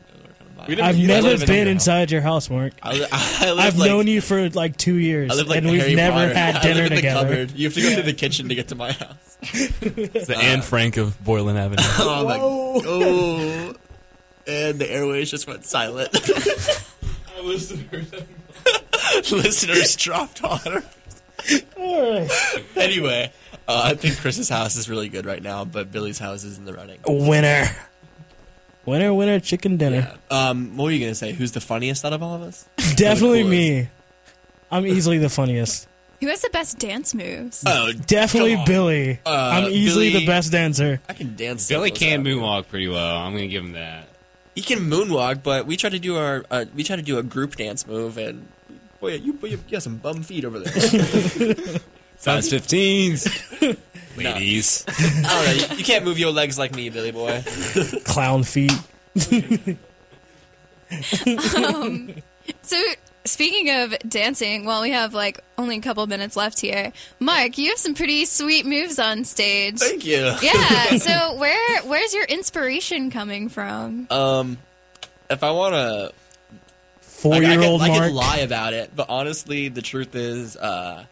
We 0.68 0.76
house. 0.76 0.78
didn't- 0.78 0.82
I've 0.82 0.98
You 0.98 1.08
never 1.08 1.28
live 1.30 1.42
in 1.42 1.48
been 1.48 1.58
your 1.66 1.68
inside 1.72 2.12
your 2.12 2.22
house, 2.22 2.50
Mark. 2.50 2.74
I, 2.82 2.94
li- 2.94 3.06
I 3.12 3.50
live 3.52 3.60
I've 3.60 3.78
like, 3.78 3.88
known 3.90 4.08
you 4.08 4.22
for 4.22 4.50
like 4.52 4.78
two 4.78 4.96
years, 4.96 5.32
I 5.32 5.36
live 5.36 5.48
like 5.48 5.58
and 5.60 5.68
the 5.68 5.72
we've 5.72 5.82
Harry 5.82 5.96
never 5.96 6.16
Potter. 6.18 6.34
had 6.34 6.56
I 6.58 6.62
dinner 6.62 6.84
live 6.84 6.92
in 6.92 6.96
together. 6.98 7.28
The 7.28 7.36
cupboard. 7.36 7.52
You 7.58 7.66
have 7.68 7.74
to 7.74 7.82
go 7.82 7.94
through 7.94 8.04
the 8.04 8.14
kitchen 8.14 8.50
to 8.50 8.56
get 8.56 8.68
to 8.70 8.76
my 8.76 8.92
house. 8.94 9.38
It's 9.42 10.28
the 10.28 10.38
Anne 10.38 10.62
Frank 10.62 10.98
of 10.98 11.22
Boylan 11.24 11.58
Avenue. 11.58 11.84
Oh 12.00 12.26
my! 12.26 12.38
Oh, 12.42 13.74
and 14.48 14.80
the 14.80 14.90
airways 14.92 15.30
just 15.32 15.48
went 15.48 15.66
silent. 15.66 16.12
Listeners 19.32 19.96
dropped 19.96 20.44
on 20.44 20.60
her. 20.60 20.84
All 21.78 22.12
right. 22.22 22.32
Anyway, 22.76 23.32
uh, 23.68 23.82
I 23.86 23.94
think 23.96 24.18
Chris's 24.18 24.50
house 24.50 24.76
is 24.76 24.90
really 24.90 25.10
good 25.10 25.26
right 25.26 25.42
now, 25.42 25.66
but 25.66 25.92
Billy's 25.92 26.20
house 26.20 26.44
is 26.44 26.58
in 26.58 26.66
the 26.66 26.74
running. 26.74 27.00
Winner, 27.06 27.66
winner, 28.86 29.14
winner, 29.14 29.40
chicken 29.40 29.78
dinner. 29.78 30.12
Yeah. 30.32 30.50
Um, 30.50 30.78
what 30.78 30.86
were 30.86 30.92
you 30.92 31.00
gonna 31.00 31.16
say? 31.16 31.32
Who's 31.34 31.52
the 31.52 31.62
funniest 31.62 32.04
out 32.06 32.14
of 32.14 32.22
all 32.24 32.36
of 32.36 32.42
us? 32.42 32.68
Definitely 32.96 33.44
me. 33.44 33.88
I'm 34.72 34.86
easily 34.88 35.18
the 35.20 35.30
funniest. 35.30 35.88
Who 36.22 36.28
has 36.30 36.42
the 36.42 36.50
best 36.52 36.80
dance 36.80 37.14
moves? 37.14 37.64
Oh, 37.68 37.92
Definitely 37.92 38.58
Billy. 38.66 39.20
Uh, 39.26 39.30
I'm 39.30 39.66
easily 39.72 40.10
Billy- 40.10 40.22
the 40.22 40.28
best 40.32 40.52
dancer. 40.52 41.02
I 41.10 41.14
can 41.14 41.36
dance. 41.36 41.68
Billy 41.68 41.92
can 41.92 42.22
out. 42.22 42.26
moonwalk 42.26 42.68
pretty 42.70 42.88
well. 42.88 43.18
I'm 43.18 43.34
gonna 43.34 43.48
give 43.48 43.64
him 43.64 43.74
that. 43.74 44.08
He 44.56 44.62
can 44.62 44.80
moonwalk, 44.90 45.44
but 45.44 45.66
we 45.66 45.76
tried 45.78 45.92
to 45.94 46.00
do 46.00 46.16
our 46.16 46.46
uh, 46.50 46.66
we 46.76 46.84
tried 46.84 46.98
to 46.98 47.02
do 47.02 47.18
a 47.18 47.24
group 47.24 47.56
dance 47.56 47.86
move, 47.88 48.18
and 48.18 48.48
boy, 49.02 49.16
you 49.16 49.34
boy, 49.34 49.48
you 49.48 49.58
got 49.70 49.84
some 49.84 49.98
bum 49.98 50.24
feet 50.24 50.46
over 50.46 50.60
there. 50.60 51.56
Size 52.24 52.50
15s. 52.54 53.78
Ladies. 54.18 54.86
I 54.88 55.22
don't 55.22 55.46
know. 55.46 55.52
You, 55.74 55.78
you 55.80 55.84
can't 55.84 56.06
move 56.06 56.18
your 56.18 56.32
legs 56.32 56.58
like 56.58 56.74
me, 56.74 56.90
Billy 56.90 57.12
boy. 57.12 57.44
Clown 58.06 58.44
feet. 58.44 58.72
So 62.62 62.82
speaking 63.26 63.70
of 63.72 63.96
dancing, 64.08 64.64
while 64.66 64.82
we 64.82 64.92
have 64.92 65.14
like 65.14 65.40
only 65.58 65.78
a 65.78 65.82
couple 65.82 66.06
minutes 66.08 66.36
left 66.36 66.60
here, 66.60 66.92
Mark, 67.20 67.58
you 67.58 67.70
have 67.70 67.78
some 67.78 67.94
pretty 67.96 68.26
sweet 68.26 68.66
moves 68.66 69.00
on 69.00 69.24
stage. 69.24 69.80
Thank 69.80 70.06
you. 70.06 70.34
Yeah. 70.42 70.98
So 70.98 71.36
where 71.36 71.82
where's 71.84 72.14
your 72.14 72.26
inspiration 72.26 73.12
coming 73.12 73.50
from? 73.50 74.08
Um, 74.10 74.58
if 75.30 75.44
I 75.44 75.52
want 75.52 75.74
to 75.74 76.12
Four 77.02 77.32
Like, 77.36 77.44
I 77.44 77.52
year 77.52 77.60
could, 77.60 77.68
old 77.68 77.82
I 77.82 77.88
could 77.90 78.00
Mark. 78.00 78.12
lie 78.14 78.38
about 78.40 78.74
it, 78.74 78.92
but 78.96 79.10
honestly, 79.10 79.70
the 79.70 79.82
truth 79.82 80.14
is, 80.16 80.58
uh, 80.58 81.06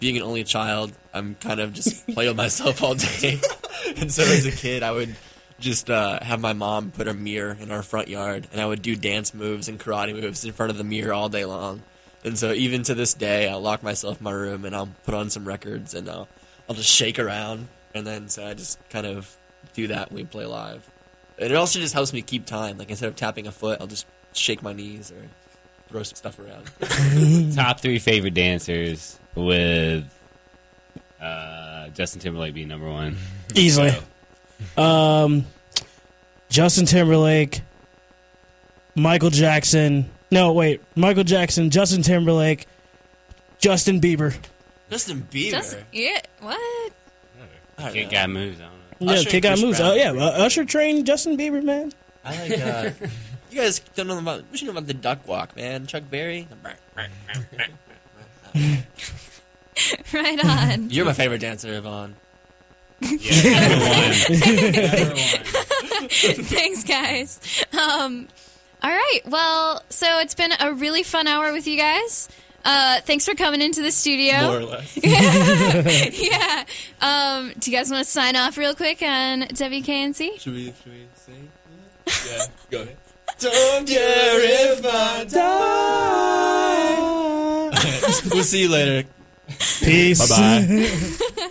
being 0.00 0.16
an 0.16 0.22
only 0.22 0.42
child, 0.44 0.92
I'm 1.14 1.36
kind 1.36 1.60
of 1.60 1.72
just 1.72 2.06
play 2.08 2.26
with 2.26 2.36
myself 2.36 2.82
all 2.82 2.94
day. 2.94 3.40
and 3.98 4.10
so 4.10 4.22
as 4.22 4.46
a 4.46 4.50
kid, 4.50 4.82
I 4.82 4.90
would 4.90 5.14
just 5.60 5.90
uh, 5.90 6.18
have 6.22 6.40
my 6.40 6.54
mom 6.54 6.90
put 6.90 7.06
a 7.06 7.14
mirror 7.14 7.56
in 7.60 7.70
our 7.70 7.82
front 7.82 8.08
yard, 8.08 8.48
and 8.50 8.60
I 8.60 8.66
would 8.66 8.82
do 8.82 8.96
dance 8.96 9.34
moves 9.34 9.68
and 9.68 9.78
karate 9.78 10.18
moves 10.18 10.44
in 10.44 10.52
front 10.52 10.70
of 10.70 10.78
the 10.78 10.84
mirror 10.84 11.12
all 11.12 11.28
day 11.28 11.44
long. 11.44 11.82
And 12.24 12.38
so 12.38 12.52
even 12.52 12.82
to 12.84 12.94
this 12.94 13.14
day, 13.14 13.48
I'll 13.48 13.60
lock 13.60 13.82
myself 13.82 14.18
in 14.18 14.24
my 14.24 14.32
room 14.32 14.64
and 14.64 14.74
I'll 14.74 14.90
put 15.04 15.14
on 15.14 15.30
some 15.30 15.46
records 15.46 15.94
and 15.94 16.08
I'll, 16.08 16.28
I'll 16.68 16.74
just 16.74 16.90
shake 16.90 17.18
around. 17.18 17.68
And 17.94 18.06
then 18.06 18.28
so 18.28 18.46
I 18.46 18.54
just 18.54 18.78
kind 18.90 19.06
of 19.06 19.36
do 19.72 19.86
that 19.86 20.10
when 20.10 20.16
we 20.16 20.24
play 20.24 20.44
live. 20.44 20.88
And 21.38 21.50
it 21.50 21.56
also 21.56 21.78
just 21.78 21.94
helps 21.94 22.12
me 22.12 22.20
keep 22.20 22.44
time. 22.44 22.76
Like 22.76 22.90
instead 22.90 23.08
of 23.08 23.16
tapping 23.16 23.46
a 23.46 23.52
foot, 23.52 23.80
I'll 23.80 23.86
just 23.86 24.06
shake 24.34 24.62
my 24.62 24.74
knees 24.74 25.10
or 25.10 25.28
throw 25.90 26.02
some 26.04 26.16
stuff 26.16 26.38
around. 26.38 27.54
Top 27.54 27.80
three 27.80 27.98
favorite 27.98 28.34
dancers 28.34 29.18
with 29.34 30.04
uh, 31.20 31.88
Justin 31.88 32.20
Timberlake 32.20 32.54
being 32.54 32.68
number 32.68 32.88
one. 32.88 33.16
Easily. 33.54 33.92
Um, 34.76 35.44
Justin 36.48 36.86
Timberlake, 36.86 37.62
Michael 38.94 39.30
Jackson. 39.30 40.08
No, 40.30 40.52
wait. 40.52 40.80
Michael 40.94 41.24
Jackson, 41.24 41.70
Justin 41.70 42.02
Timberlake, 42.02 42.66
Justin 43.58 44.00
Bieber. 44.00 44.36
Justin 44.90 45.26
Bieber. 45.30 45.50
Just 45.50 45.78
yeah. 45.92 46.20
What? 46.40 46.60
I 47.78 47.82
don't 47.84 47.92
Kid 47.92 48.04
know. 48.04 48.10
got 48.10 48.30
moves. 48.30 48.60
I 48.60 48.64
don't 48.64 48.72
know. 48.72 49.12
Yeah, 49.12 49.18
Usher 49.18 49.30
kick 49.30 49.44
out 49.44 49.52
and 49.52 49.60
Chris 49.60 49.66
moves. 49.66 49.78
Brown. 49.78 49.90
Oh 49.90 49.94
yeah, 49.94 50.10
uh, 50.12 50.44
Usher 50.44 50.64
trained 50.64 51.06
Justin 51.06 51.36
Bieber, 51.36 51.62
man. 51.62 51.92
I 52.24 52.48
like. 52.48 52.60
Uh, 52.60 52.90
you 53.50 53.60
guys 53.60 53.80
don't 53.94 54.06
know 54.06 54.18
about. 54.18 54.44
We 54.50 54.58
should 54.58 54.66
know 54.66 54.72
about 54.72 54.86
the 54.86 54.94
duck 54.94 55.26
walk, 55.26 55.56
man. 55.56 55.86
Chuck 55.86 56.04
Berry. 56.10 56.48
Right 60.12 60.44
on. 60.44 60.90
You're 60.90 61.06
my 61.06 61.12
favorite 61.14 61.40
dancer, 61.40 61.72
Yvonne. 61.72 62.14
Yeah, 63.00 63.68
number 63.68 65.14
one. 65.14 66.08
Thanks, 66.10 66.84
guys. 66.84 67.64
Um, 67.72 68.28
all 68.82 68.90
right. 68.90 69.20
Well, 69.26 69.82
so 69.88 70.18
it's 70.18 70.34
been 70.34 70.52
a 70.60 70.74
really 70.74 71.02
fun 71.02 71.26
hour 71.26 71.52
with 71.52 71.66
you 71.66 71.78
guys. 71.78 72.28
Uh, 72.62 73.00
thanks 73.02 73.24
for 73.24 73.34
coming 73.34 73.62
into 73.62 73.80
the 73.80 73.90
studio. 73.90 74.40
More 74.42 74.56
or 74.58 74.64
less. 74.64 74.98
yeah. 75.02 76.64
Um, 77.00 77.52
do 77.58 77.70
you 77.70 77.76
guys 77.76 77.90
want 77.90 78.04
to 78.04 78.10
sign 78.10 78.36
off 78.36 78.58
real 78.58 78.74
quick 78.74 79.00
on 79.00 79.42
WKNC? 79.42 80.40
Should 80.40 80.52
we? 80.52 80.66
Should 80.82 80.92
we 80.92 81.06
sing? 81.14 81.50
Yeah. 82.28 82.44
Go 82.70 82.82
ahead. 82.82 82.96
Don't 83.40 83.88
care 83.88 84.74
if 84.74 84.84
I 84.84 85.24
die. 85.24 85.50
we'll 88.34 88.44
see 88.44 88.60
you 88.60 88.68
later. 88.68 89.08
Peace. 89.82 90.28
Bye 90.28 90.66
bye. 90.66 91.46